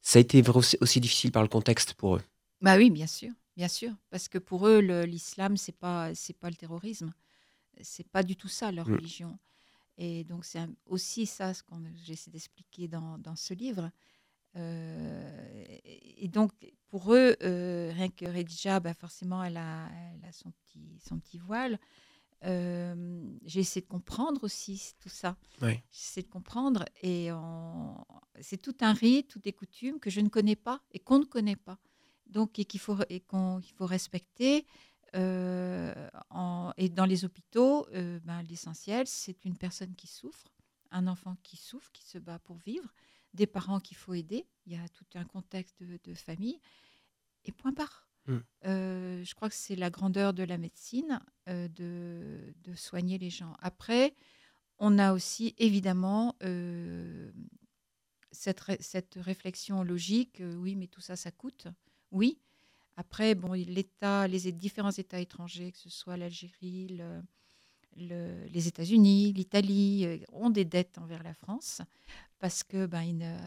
[0.02, 0.44] Ça a été
[0.82, 2.22] aussi, difficile par le contexte pour eux.
[2.62, 6.50] Bah oui, bien sûr, bien sûr, parce que pour eux, l'islam, c'est pas, c'est pas
[6.50, 7.12] le terrorisme,
[7.82, 8.94] c'est pas du tout ça leur Mm.
[8.96, 9.38] religion.
[9.98, 13.92] Et donc c'est aussi ça ce qu'on j'essaie d'expliquer dans, dans ce livre.
[14.56, 16.52] Euh, et donc
[16.90, 21.20] pour eux, euh, rien que Redja, bah forcément, elle a, elle a son petit, son
[21.20, 21.80] petit voile.
[22.44, 25.36] Euh, J'ai essayé de comprendre aussi tout ça.
[25.92, 27.98] J'essaie de comprendre et on-
[28.42, 31.26] c'est tout un rite, toutes des coutumes que je ne connais pas et qu'on ne
[31.26, 31.80] connaît pas.
[32.28, 34.66] Donc et qu'il faut et qu'on qu'il faut respecter.
[35.16, 40.48] Euh, en- et dans les hôpitaux, euh, ben, l'essentiel, c'est une personne qui souffre,
[40.92, 42.94] un enfant qui souffre, qui se bat pour vivre,
[43.34, 44.46] des parents qu'il faut aider.
[44.66, 46.60] Il y a tout un contexte de, de famille.
[47.44, 48.08] Et point barre.
[48.28, 48.38] Mm.
[48.66, 53.30] Euh, je crois que c'est la grandeur de la médecine euh, de, de soigner les
[53.30, 53.56] gens.
[53.60, 54.16] Après,
[54.80, 57.32] on a aussi évidemment euh,
[58.32, 60.42] cette, ré- cette réflexion logique.
[60.42, 61.68] oui, mais tout ça, ça coûte.
[62.12, 62.40] Oui.
[62.98, 67.22] Après, bon, l'État, les différents États étrangers, que ce soit l'Algérie, le-
[67.98, 71.82] le- les États-Unis, l'Italie, euh, ont des dettes envers la France
[72.40, 73.38] parce que ben, ils, ne-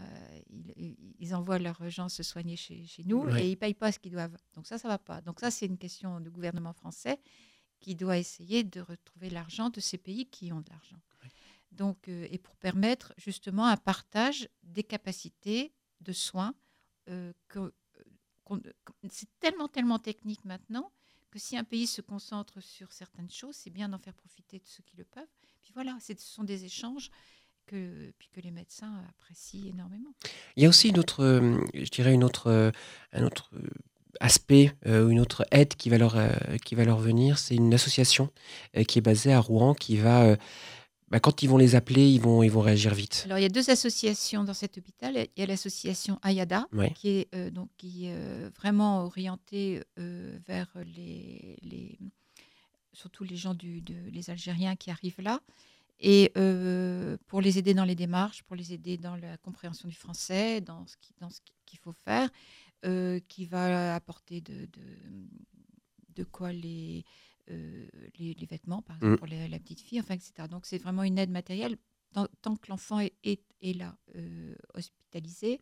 [0.76, 3.42] ils- ils envoient leurs gens se soigner chez, chez nous Ouais.
[3.44, 4.36] et ils ne payent pas ce qu'ils doivent.
[4.54, 5.20] Donc ça, ça va pas.
[5.20, 7.18] Donc ça, c'est une question du gouvernement français
[7.80, 10.96] qui doit essayer de retrouver l'argent de ces pays qui ont de l'argent.
[11.70, 16.54] Donc, euh, et pour permettre justement un partage des capacités de soins
[17.10, 17.72] euh, que
[19.10, 20.90] c'est tellement, tellement technique maintenant
[21.30, 24.66] que si un pays se concentre sur certaines choses, c'est bien d'en faire profiter de
[24.66, 25.24] ceux qui le peuvent.
[25.60, 27.10] Puis voilà, ce sont des échanges
[27.66, 30.14] que, puis que les médecins apprécient énormément.
[30.56, 32.70] Il y a aussi une autre, euh, je dirais une autre, euh,
[33.12, 33.68] un autre euh,
[34.20, 36.16] aspect ou une autre aide qui va leur,
[36.64, 38.32] qui va leur venir, c'est une association
[38.88, 40.36] qui est basée à Rouen qui va
[41.10, 43.22] bah, quand ils vont les appeler, ils vont, ils vont réagir vite.
[43.24, 45.16] Alors, il y a deux associations dans cet hôpital.
[45.36, 50.68] Il y a l'association Ayada, qui est euh, donc qui euh, vraiment orientée euh, vers
[50.94, 51.98] les, les,
[52.92, 55.40] surtout les gens du, de, les Algériens qui arrivent là,
[56.00, 56.32] et
[57.26, 60.86] pour les aider dans les démarches, pour les aider dans la compréhension du français, dans
[60.86, 62.28] ce dans ce qu'il faut faire,
[63.26, 64.86] qui va apporter de, de,
[66.14, 67.04] de quoi les
[67.50, 67.86] euh,
[68.18, 69.16] les, vêtements, par exemple, mm.
[69.18, 70.48] pour la, petite fille, enfin, etc.
[70.50, 71.76] Donc, c'est vraiment une aide matérielle
[72.12, 75.60] tant, que l'enfant est, est, là, euh, hospitalisé.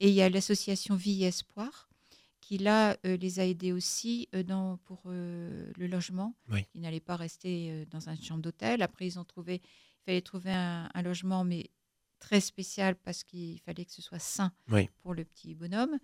[0.00, 1.88] Et il y a l'association Vie et Espoir
[2.40, 6.34] qui là euh, les a aidés aussi dans, pour le logement.
[6.74, 8.80] Ils n'allaient pas rester dans une chambre d'hôtel.
[8.80, 11.68] Après, ils ont trouvé, il fallait trouver un, logement, mais
[12.20, 14.52] très spécial parce qu'il fallait que ce soit sain
[15.02, 15.98] pour le petit bonhomme.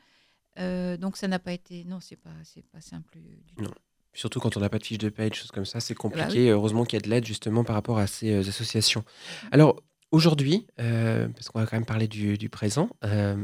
[0.98, 3.72] donc ça n'a pas été, non, c'est pas, c'est pas simple du tout.
[4.14, 6.50] Surtout quand on n'a pas de fiche de des choses comme ça, c'est bah compliqué.
[6.50, 9.04] Heureusement qu'il y a de l'aide justement par rapport à ces euh, associations.
[9.50, 13.36] Alors aujourd'hui, euh, parce qu'on va quand même parler du, présent, euh,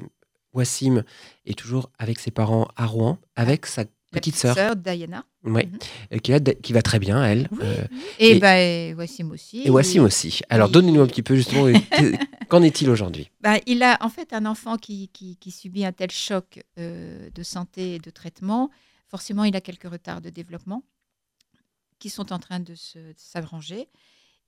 [0.53, 1.03] Wassim
[1.45, 4.55] est toujours avec ses parents à Rouen, avec sa petite sœur.
[4.55, 5.25] sœur Diana.
[5.43, 5.63] Oui,
[6.13, 6.21] mhm.
[6.21, 7.49] qui, qui, va très bien, elle.
[8.21, 9.63] et, et, Wassim aussi.
[9.65, 10.41] Et Wassim aussi.
[10.51, 11.67] Alors, donnez-nous un petit peu, justement,
[12.49, 13.31] qu'en est-il aujourd'hui?
[13.41, 17.43] Bah, Il a en fait un enfant qui, qui, qui subit un tel choc de
[17.43, 18.71] santé et de traitement
[19.11, 20.85] forcément, il a quelques retards de développement
[21.99, 22.75] qui sont en train de
[23.17, 23.89] s'arranger.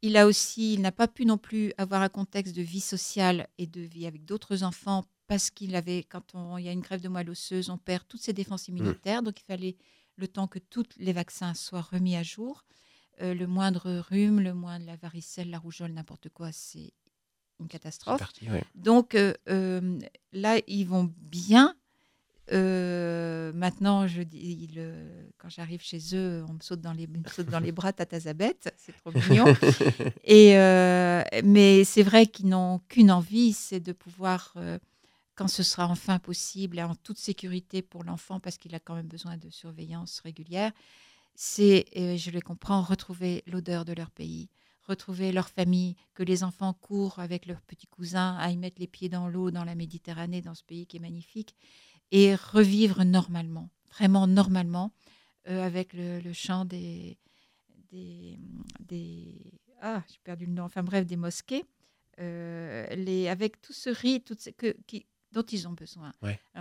[0.00, 3.48] Il a aussi, il n'a pas pu non plus avoir un contexte de vie sociale
[3.58, 6.80] et de vie avec d'autres enfants parce qu'il avait, quand on, il y a une
[6.80, 9.22] grève de moelle osseuse, on perd toutes ses défenses immunitaires.
[9.22, 9.76] Donc il fallait
[10.16, 12.64] le temps que tous les vaccins soient remis à jour.
[13.20, 16.92] Euh, le moindre rhume, le moindre la varicelle, la rougeole, n'importe quoi, c'est
[17.60, 18.20] une catastrophe.
[18.74, 19.98] Donc euh, euh,
[20.32, 21.76] là, ils vont bien,
[22.50, 24.68] euh, maintenant, je dis,
[25.38, 29.12] quand j'arrive chez eux, on me saute dans les, dans les bras, Tatazabeth, c'est trop
[29.12, 29.44] mignon.
[30.24, 34.78] Et, euh, mais c'est vrai qu'ils n'ont qu'une envie, c'est de pouvoir, euh,
[35.36, 38.94] quand ce sera enfin possible et en toute sécurité pour l'enfant, parce qu'il a quand
[38.94, 40.72] même besoin de surveillance régulière,
[41.34, 44.50] c'est, je les comprends, retrouver l'odeur de leur pays,
[44.86, 48.86] retrouver leur famille, que les enfants courent avec leurs petits cousins à y mettre les
[48.86, 51.54] pieds dans l'eau, dans la Méditerranée, dans ce pays qui est magnifique
[52.12, 54.92] et revivre normalement, vraiment normalement,
[55.48, 57.18] euh, avec le, chant des,
[57.90, 58.38] des,
[58.78, 61.64] des ah, j'ai perdu le nom, enfin bref, des mosquées,
[62.20, 66.12] euh, les, avec tout ce rite tout ce, que, qui, dont ils ont besoin.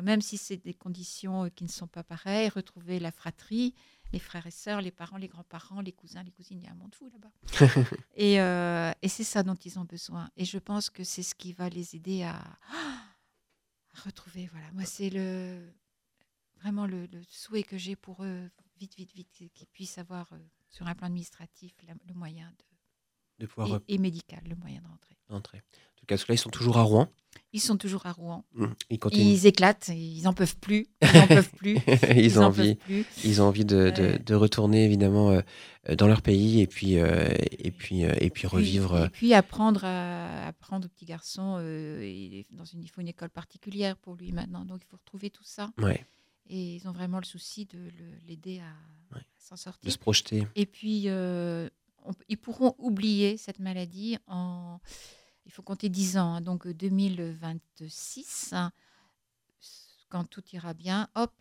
[0.01, 3.75] même si c'est des conditions euh, qui ne sont pas pareilles, retrouver la fratrie,
[4.13, 6.71] les frères et sœurs, les parents, les grands-parents, les cousins, les cousines, il y a
[6.71, 7.85] un monde fou là-bas.
[8.15, 8.35] et,
[9.05, 10.29] et c'est ça dont ils ont besoin.
[10.37, 12.41] Et je pense que c'est ce qui va les aider à
[13.93, 14.47] retrouver.
[14.51, 15.73] Voilà, moi, c'est le
[16.61, 20.37] vraiment le, souhait que j'ai pour eux, vite, vite, vite, qu'ils puissent avoir euh,
[20.69, 21.73] sur un plan administratif
[22.07, 22.70] le moyen de,
[23.41, 25.15] de pouvoir et, médical, le moyen de rentrer.
[25.29, 25.57] D'entrer.
[25.57, 27.09] En tout cas, là, ils sont toujours à Rouen.
[27.53, 28.45] Ils sont toujours à Rouen.
[28.53, 30.87] Mmh, ils, ils, éclatent, ils n'en peuvent plus.
[31.01, 31.77] Ils n'en peuvent plus.
[32.15, 32.77] ils, ont envie,
[33.25, 33.91] ils ont envie de,
[34.23, 35.41] de, retourner évidemment euh,
[35.95, 39.05] dans leur pays et puis, euh, et puis, euh, et puis revivre.
[39.05, 41.59] Et puis apprendre, à, apprendre au petit garçon.
[41.59, 44.63] il, dans une, il faut une école particulière pour lui maintenant.
[44.63, 45.71] Donc il faut retrouver tout ça.
[45.77, 46.05] Ouais.
[46.49, 47.79] Et ils ont vraiment le souci de
[48.27, 49.85] l'aider à, s'en sortir.
[49.85, 50.47] De se projeter.
[50.55, 51.07] Et puis
[52.29, 54.79] ils pourront oublier cette maladie en
[55.45, 58.71] il faut compter 10 ans, hein, donc 2026, hein,
[60.09, 61.31] quand tout ira bien, hop,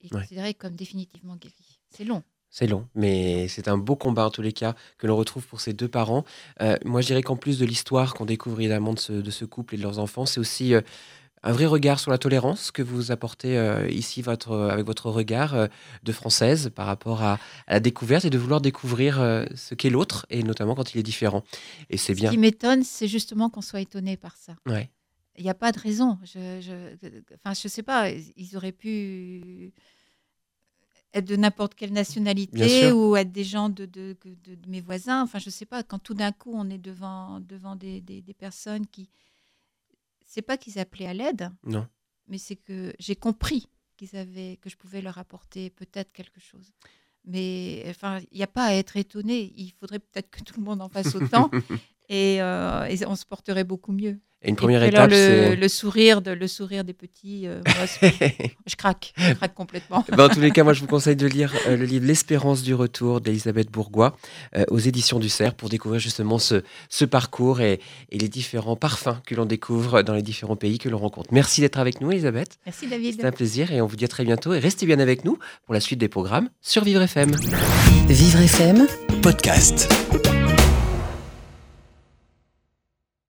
[0.00, 1.80] est considéré comme définitivement guéri.
[1.90, 2.22] C'est long.
[2.52, 5.60] C'est long, mais c'est un beau combat en tous les cas que l'on retrouve pour
[5.60, 6.24] ces deux parents.
[6.60, 8.98] Euh, moi, je dirais qu'en plus de l'histoire qu'on découvre évidemment de
[9.30, 10.80] ce, couple et de leurs enfants, c'est aussi euh,
[11.42, 15.54] un vrai regard sur la tolérance que vous apportez euh, ici votre, avec votre regard
[15.54, 15.66] euh,
[16.02, 17.38] de française par rapport à,
[17.68, 21.02] la découverte et de vouloir découvrir euh, ce qu'est l'autre et notamment quand il est
[21.02, 21.42] différent.
[21.88, 22.30] Et c'est bien.
[22.30, 24.54] Ce qui m'étonne, c'est justement qu'on soit étonné par ça.
[24.66, 24.90] Ouais.
[25.38, 26.18] Il n'y a pas de raison.
[26.24, 28.10] Je, je, enfin, je sais pas.
[28.10, 29.72] Ils auraient pu
[31.14, 35.22] être de n'importe quelle nationalité ou être des gens de, de, de, mes voisins.
[35.22, 35.82] Enfin, je sais pas.
[35.82, 39.08] Quand tout d'un coup on est devant devant des, des, des personnes qui
[40.30, 41.50] c'est pas qu'ils appelaient à l'aide.
[41.64, 41.88] Non.
[42.28, 46.72] Mais c'est que j'ai compris qu'ils avaient, que je pouvais leur apporter peut-être quelque chose.
[47.24, 49.52] Mais enfin, il n'y a pas à être étonné.
[49.56, 51.50] Il faudrait peut-être que tout le monde en fasse autant.
[52.10, 54.18] Et, euh, et on se porterait beaucoup mieux.
[54.42, 55.56] Et une première Et puis alors, étape, le, c'est.
[55.56, 58.10] le sourire, de, le sourire des petits, euh, moi,
[58.66, 60.02] je craque, je craque complètement.
[60.16, 62.62] Ben, en tous les cas, moi, je vous conseille de lire euh, le livre L'espérance
[62.62, 64.16] du retour d'Elisabeth Bourgois
[64.56, 67.80] euh, aux éditions du Cerf pour découvrir justement ce, ce parcours et,
[68.10, 71.28] et les différents parfums que l'on découvre dans les différents pays que l'on rencontre.
[71.32, 72.58] Merci d'être avec nous, Elisabeth.
[72.64, 73.24] Merci C'était David.
[73.26, 74.54] un plaisir et on vous dit à très bientôt.
[74.54, 75.36] Et restez bien avec nous
[75.66, 77.30] pour la suite des programmes sur Vivre FM.
[78.08, 78.86] Vivre FM
[79.20, 80.09] Podcast.